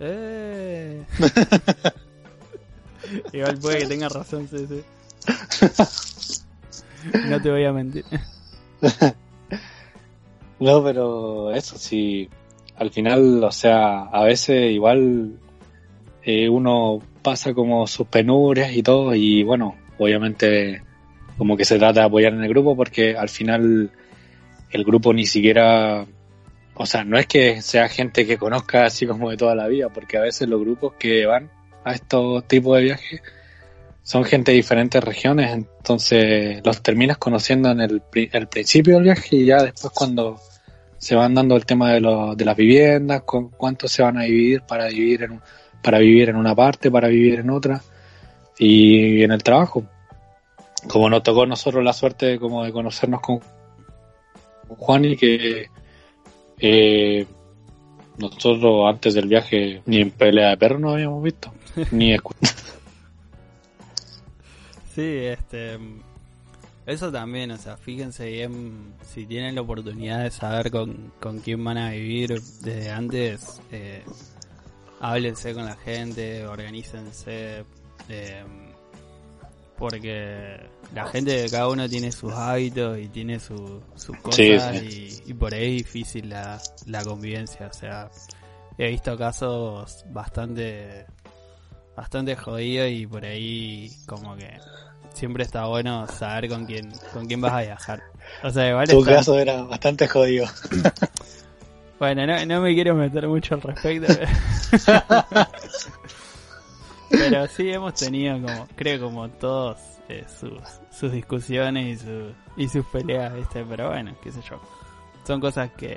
Eh. 0.00 1.02
Igual 3.32 3.58
puede 3.58 3.80
que 3.80 3.86
tenga 3.86 4.08
razón, 4.08 4.48
sí, 4.48 4.66
sí. 4.66 4.82
No 7.28 7.40
te 7.40 7.50
voy 7.50 7.64
a 7.64 7.72
mentir. 7.72 8.04
No, 10.58 10.82
pero 10.82 11.50
eso 11.50 11.76
sí, 11.76 12.30
al 12.76 12.90
final, 12.90 13.44
o 13.44 13.52
sea, 13.52 14.04
a 14.04 14.24
veces 14.24 14.72
igual 14.72 15.38
eh, 16.22 16.48
uno 16.48 17.02
pasa 17.22 17.52
como 17.52 17.86
sus 17.86 18.06
penurias 18.06 18.74
y 18.74 18.82
todo, 18.82 19.14
y 19.14 19.42
bueno, 19.42 19.76
obviamente 19.98 20.82
como 21.36 21.56
que 21.56 21.64
se 21.64 21.78
trata 21.78 22.00
de 22.00 22.06
apoyar 22.06 22.32
en 22.32 22.42
el 22.42 22.48
grupo 22.48 22.76
porque 22.76 23.16
al 23.16 23.28
final 23.28 23.90
el 24.70 24.84
grupo 24.84 25.12
ni 25.12 25.26
siquiera, 25.26 26.06
o 26.74 26.86
sea, 26.86 27.04
no 27.04 27.18
es 27.18 27.26
que 27.26 27.60
sea 27.60 27.88
gente 27.88 28.26
que 28.26 28.38
conozca 28.38 28.84
así 28.84 29.06
como 29.06 29.30
de 29.30 29.36
toda 29.36 29.54
la 29.54 29.66
vida, 29.66 29.88
porque 29.88 30.16
a 30.16 30.22
veces 30.22 30.48
los 30.48 30.60
grupos 30.60 30.94
que 30.94 31.26
van 31.26 31.50
a 31.84 31.92
estos 31.92 32.46
tipos 32.48 32.76
de 32.76 32.82
viajes 32.84 33.22
son 34.02 34.24
gente 34.24 34.50
de 34.50 34.56
diferentes 34.56 35.02
regiones, 35.02 35.50
entonces 35.52 36.60
los 36.64 36.82
terminas 36.82 37.16
conociendo 37.18 37.70
en 37.70 37.80
el, 37.80 38.02
el 38.32 38.48
principio 38.48 38.94
del 38.94 39.04
viaje 39.04 39.36
y 39.36 39.46
ya 39.46 39.62
después 39.62 39.92
cuando 39.94 40.38
se 40.98 41.14
van 41.14 41.34
dando 41.34 41.56
el 41.56 41.64
tema 41.66 41.92
de, 41.92 42.00
lo- 42.00 42.34
de 42.34 42.44
las 42.44 42.56
viviendas, 42.56 43.22
con 43.22 43.50
cuánto 43.50 43.88
se 43.88 44.02
van 44.02 44.18
a 44.18 44.22
dividir 44.24 44.62
para 44.62 44.88
vivir 44.88 45.22
en 45.24 45.40
para 45.82 45.98
vivir 45.98 46.30
en 46.30 46.36
una 46.36 46.54
parte, 46.54 46.90
para 46.90 47.08
vivir 47.08 47.40
en 47.40 47.50
otra 47.50 47.82
y 48.58 49.22
en 49.22 49.32
el 49.32 49.42
trabajo. 49.42 49.84
Como 50.88 51.10
nos 51.10 51.22
tocó 51.22 51.42
a 51.42 51.46
nosotros 51.46 51.84
la 51.84 51.92
suerte 51.92 52.38
como 52.38 52.64
de 52.64 52.72
conocernos 52.72 53.20
con 53.20 53.40
Juan 54.68 55.04
y 55.04 55.16
que 55.16 55.66
eh, 56.58 57.26
nosotros 58.18 58.88
antes 58.88 59.14
del 59.14 59.28
viaje 59.28 59.82
ni 59.86 59.98
en 60.00 60.10
pelea 60.10 60.50
de 60.50 60.56
perro 60.56 60.78
nos 60.78 60.94
habíamos 60.94 61.22
visto, 61.22 61.52
ni 61.90 62.14
escu- 62.16 62.34
Sí, 64.94 65.02
este. 65.02 65.78
Eso 66.86 67.10
también, 67.10 67.50
o 67.50 67.56
sea, 67.56 67.76
fíjense 67.78 68.26
bien 68.30 68.92
si 69.02 69.24
tienen 69.24 69.54
la 69.54 69.62
oportunidad 69.62 70.22
de 70.22 70.30
saber 70.30 70.70
con, 70.70 71.12
con 71.18 71.40
quién 71.40 71.64
van 71.64 71.78
a 71.78 71.90
vivir 71.90 72.40
desde 72.60 72.90
antes. 72.90 73.60
Eh, 73.72 74.02
háblense 75.00 75.54
con 75.54 75.64
la 75.64 75.76
gente, 75.76 76.46
organícense. 76.46 77.64
eh, 78.10 78.44
porque 79.78 80.60
la 80.92 81.06
gente, 81.06 81.46
cada 81.50 81.68
uno 81.68 81.88
tiene 81.88 82.12
sus 82.12 82.32
hábitos 82.32 82.98
y 82.98 83.08
tiene 83.08 83.38
su- 83.40 83.82
sus 83.96 84.16
cosas 84.18 84.36
Sí, 84.80 85.20
Y, 85.26 85.30
y 85.30 85.34
por 85.34 85.54
ahí 85.54 85.76
es 85.78 85.84
difícil 85.84 86.28
la, 86.30 86.60
la 86.86 87.02
convivencia. 87.04 87.66
O 87.68 87.72
sea, 87.72 88.10
he 88.78 88.88
visto 88.90 89.16
casos 89.16 90.04
bastante 90.10 91.06
bastante 91.96 92.34
jodidos 92.34 92.88
y 92.90 93.06
por 93.06 93.24
ahí 93.24 93.92
como 94.06 94.36
que 94.36 94.50
siempre 95.14 95.44
está 95.44 95.66
bueno 95.66 96.08
saber 96.08 96.48
con 96.48 96.66
quién 96.66 96.90
con 97.12 97.26
quién 97.26 97.40
vas 97.40 97.52
a 97.52 97.60
viajar. 97.62 98.02
O 98.42 98.50
sea, 98.50 98.68
igual 98.68 98.88
tu 98.88 98.98
está- 99.00 99.14
caso 99.14 99.38
era 99.38 99.62
bastante 99.62 100.08
jodido. 100.08 100.46
Bueno, 101.96 102.26
no, 102.26 102.44
no 102.44 102.60
me 102.60 102.74
quiero 102.74 102.94
meter 102.96 103.26
mucho 103.28 103.54
al 103.54 103.62
respecto. 103.62 104.12
Pero 104.12 104.26
sí 107.50 107.70
hemos 107.70 107.94
tenido 107.94 108.40
como, 108.40 108.68
creo 108.76 109.00
como 109.00 109.28
todos 109.30 109.78
eh, 110.08 110.24
sus, 110.40 110.52
sus 110.90 111.12
discusiones 111.12 112.02
y, 112.02 112.04
su, 112.04 112.32
y 112.56 112.68
sus 112.68 112.84
peleas, 112.86 113.34
¿viste? 113.34 113.64
Pero 113.68 113.88
bueno, 113.88 114.14
qué 114.22 114.32
sé 114.32 114.40
yo. 114.48 114.60
Son 115.26 115.40
cosas 115.40 115.70
que, 115.72 115.96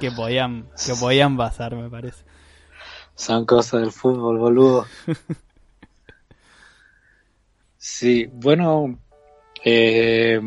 que 0.00 0.10
podían, 0.10 0.66
que 0.84 0.94
podían 0.94 1.36
pasar, 1.36 1.74
me 1.74 1.88
parece. 1.88 2.24
Son 3.14 3.44
cosas 3.46 3.80
del 3.80 3.92
fútbol, 3.92 4.38
boludo. 4.38 4.86
Sí, 7.84 8.28
bueno, 8.32 8.96
eh, 9.64 10.40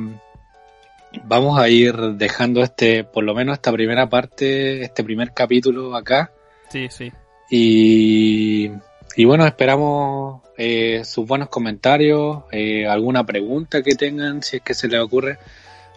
vamos 1.25 1.59
a 1.59 1.67
ir 1.67 1.95
dejando 2.13 2.61
este, 2.61 3.03
por 3.03 3.23
lo 3.23 3.33
menos 3.33 3.55
esta 3.55 3.71
primera 3.71 4.09
parte, 4.09 4.81
este 4.83 5.03
primer 5.03 5.33
capítulo 5.33 5.95
acá. 5.95 6.31
Sí, 6.69 6.88
sí. 6.89 7.11
Y, 7.49 8.71
y 9.16 9.26
bueno, 9.26 9.45
esperamos 9.45 10.41
eh, 10.57 11.03
sus 11.05 11.26
buenos 11.28 11.49
comentarios, 11.49 12.43
eh, 12.51 12.86
alguna 12.86 13.26
pregunta 13.26 13.82
que 13.82 13.95
tengan, 13.95 14.43
si 14.43 14.57
es 14.57 14.61
que 14.61 14.74
se 14.74 14.88
les 14.88 14.99
ocurre. 14.99 15.38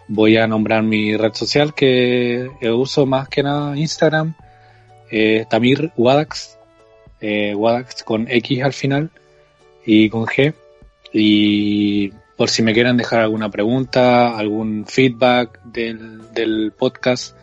Voy 0.07 0.37
a 0.37 0.47
nombrar 0.47 0.83
mi 0.83 1.15
red 1.15 1.33
social 1.33 1.73
que 1.73 2.49
uso 2.61 3.05
más 3.05 3.29
que 3.29 3.43
nada 3.43 3.77
Instagram, 3.77 4.33
eh, 5.11 5.45
Tamir 5.49 5.91
Wadax, 5.97 6.57
eh, 7.21 7.53
Wadax 7.55 8.03
con 8.03 8.27
X 8.29 8.63
al 8.63 8.73
final 8.73 9.11
y 9.85 10.09
con 10.09 10.25
G. 10.25 10.53
Y 11.11 12.11
por 12.37 12.49
si 12.49 12.63
me 12.63 12.73
quieren 12.73 12.97
dejar 12.97 13.19
alguna 13.19 13.49
pregunta, 13.49 14.37
algún 14.37 14.85
feedback 14.87 15.61
del, 15.63 16.33
del 16.33 16.71
podcast. 16.71 17.35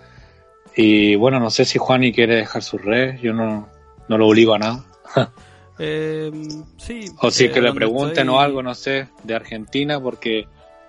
Y 0.74 1.16
bueno, 1.16 1.38
no 1.38 1.50
sé 1.50 1.64
si 1.64 1.78
Juani 1.78 2.12
quiere 2.12 2.36
dejar 2.36 2.62
sus 2.62 2.82
redes, 2.82 3.20
yo 3.20 3.32
no, 3.32 3.68
no 4.08 4.18
lo 4.18 4.26
obligo 4.26 4.54
a 4.54 4.58
nada. 4.58 4.84
Eh, 5.78 6.30
sí. 6.78 7.10
O 7.20 7.30
si 7.30 7.44
es 7.44 7.50
eh, 7.50 7.54
que 7.54 7.60
le 7.60 7.72
pregunten 7.72 8.10
estoy- 8.28 8.28
o 8.34 8.40
algo, 8.40 8.62
no 8.62 8.74
sé, 8.74 9.08
de 9.24 9.34
Argentina, 9.34 10.00
porque 10.00 10.46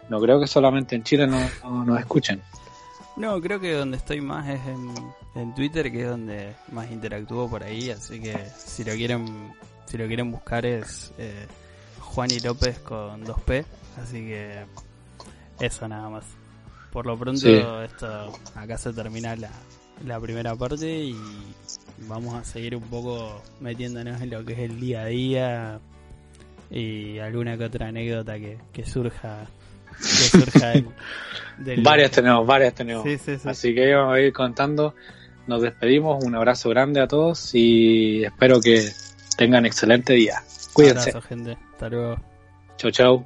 no 0.09 0.19
creo 0.21 0.39
que 0.39 0.47
solamente 0.47 0.95
en 0.95 1.03
Chile 1.03 1.27
no, 1.27 1.39
no- 1.63 1.83
nos 1.85 1.99
escuchen. 1.99 2.41
No, 3.17 3.41
creo 3.41 3.59
que 3.59 3.73
donde 3.73 3.97
estoy 3.97 4.21
más 4.21 4.47
es 4.47 4.61
en, 4.67 4.93
en 5.35 5.55
Twitter, 5.55 5.91
que 5.91 6.03
es 6.03 6.07
donde 6.07 6.53
más 6.71 6.89
interactúo 6.91 7.49
por 7.49 7.63
ahí, 7.63 7.89
así 7.89 8.19
que 8.21 8.37
si 8.57 8.83
lo 8.83 8.93
quieren, 8.93 9.51
si 9.87 9.97
lo 9.97 10.05
quieren 10.07 10.31
buscar 10.31 10.65
es 10.67 11.11
eh, 11.17 11.47
Juani 11.99 12.39
López 12.39 12.77
con 12.79 13.25
2P, 13.25 13.65
así 14.03 14.19
que 14.19 14.65
eso 15.59 15.87
nada 15.87 16.09
más. 16.09 16.25
Por 16.93 17.05
lo 17.07 17.17
pronto 17.17 17.41
Sí. 17.41 17.53
esto 17.85 18.31
acá 18.55 18.77
se 18.77 18.93
termina 18.93 19.35
la, 19.35 19.49
la 20.05 20.19
primera 20.19 20.55
parte 20.55 20.87
y 20.87 21.15
vamos 22.07 22.35
a 22.35 22.43
seguir 22.43 22.75
un 22.75 22.83
poco 22.83 23.41
metiéndonos 23.59 24.21
en 24.21 24.29
lo 24.29 24.45
que 24.45 24.53
es 24.53 24.59
el 24.59 24.79
día 24.79 25.01
a 25.01 25.05
día 25.05 25.79
y 26.69 27.17
alguna 27.19 27.57
que 27.57 27.63
otra 27.65 27.87
anécdota 27.87 28.37
que, 28.37 28.57
que 28.73 28.85
surja 28.85 29.45
que 29.97 30.03
surja 30.05 30.67
del, 30.69 30.85
del- 31.57 31.81
Varias 31.81 32.11
tenemos, 32.11 32.45
varias 32.45 32.73
tenemos. 32.75 33.03
Sí, 33.03 33.17
sí, 33.17 33.37
sí. 33.37 33.47
Así 33.49 33.73
que 33.73 33.93
vamos 33.95 34.15
a 34.15 34.19
ir 34.19 34.31
contando. 34.33 34.93
Nos 35.47 35.61
despedimos, 35.61 36.23
un 36.23 36.35
abrazo 36.35 36.69
grande 36.69 36.99
a 36.99 37.07
todos 37.07 37.55
y 37.55 38.23
espero 38.23 38.59
que 38.61 38.89
tengan 39.37 39.65
excelente 39.65 40.13
día. 40.13 40.43
Cuídense. 40.73 41.09
Abrazo, 41.09 41.21
gente. 41.27 41.57
Hasta 41.71 41.89
luego. 41.89 42.17
Chau, 42.77 42.91
chau. 42.91 43.25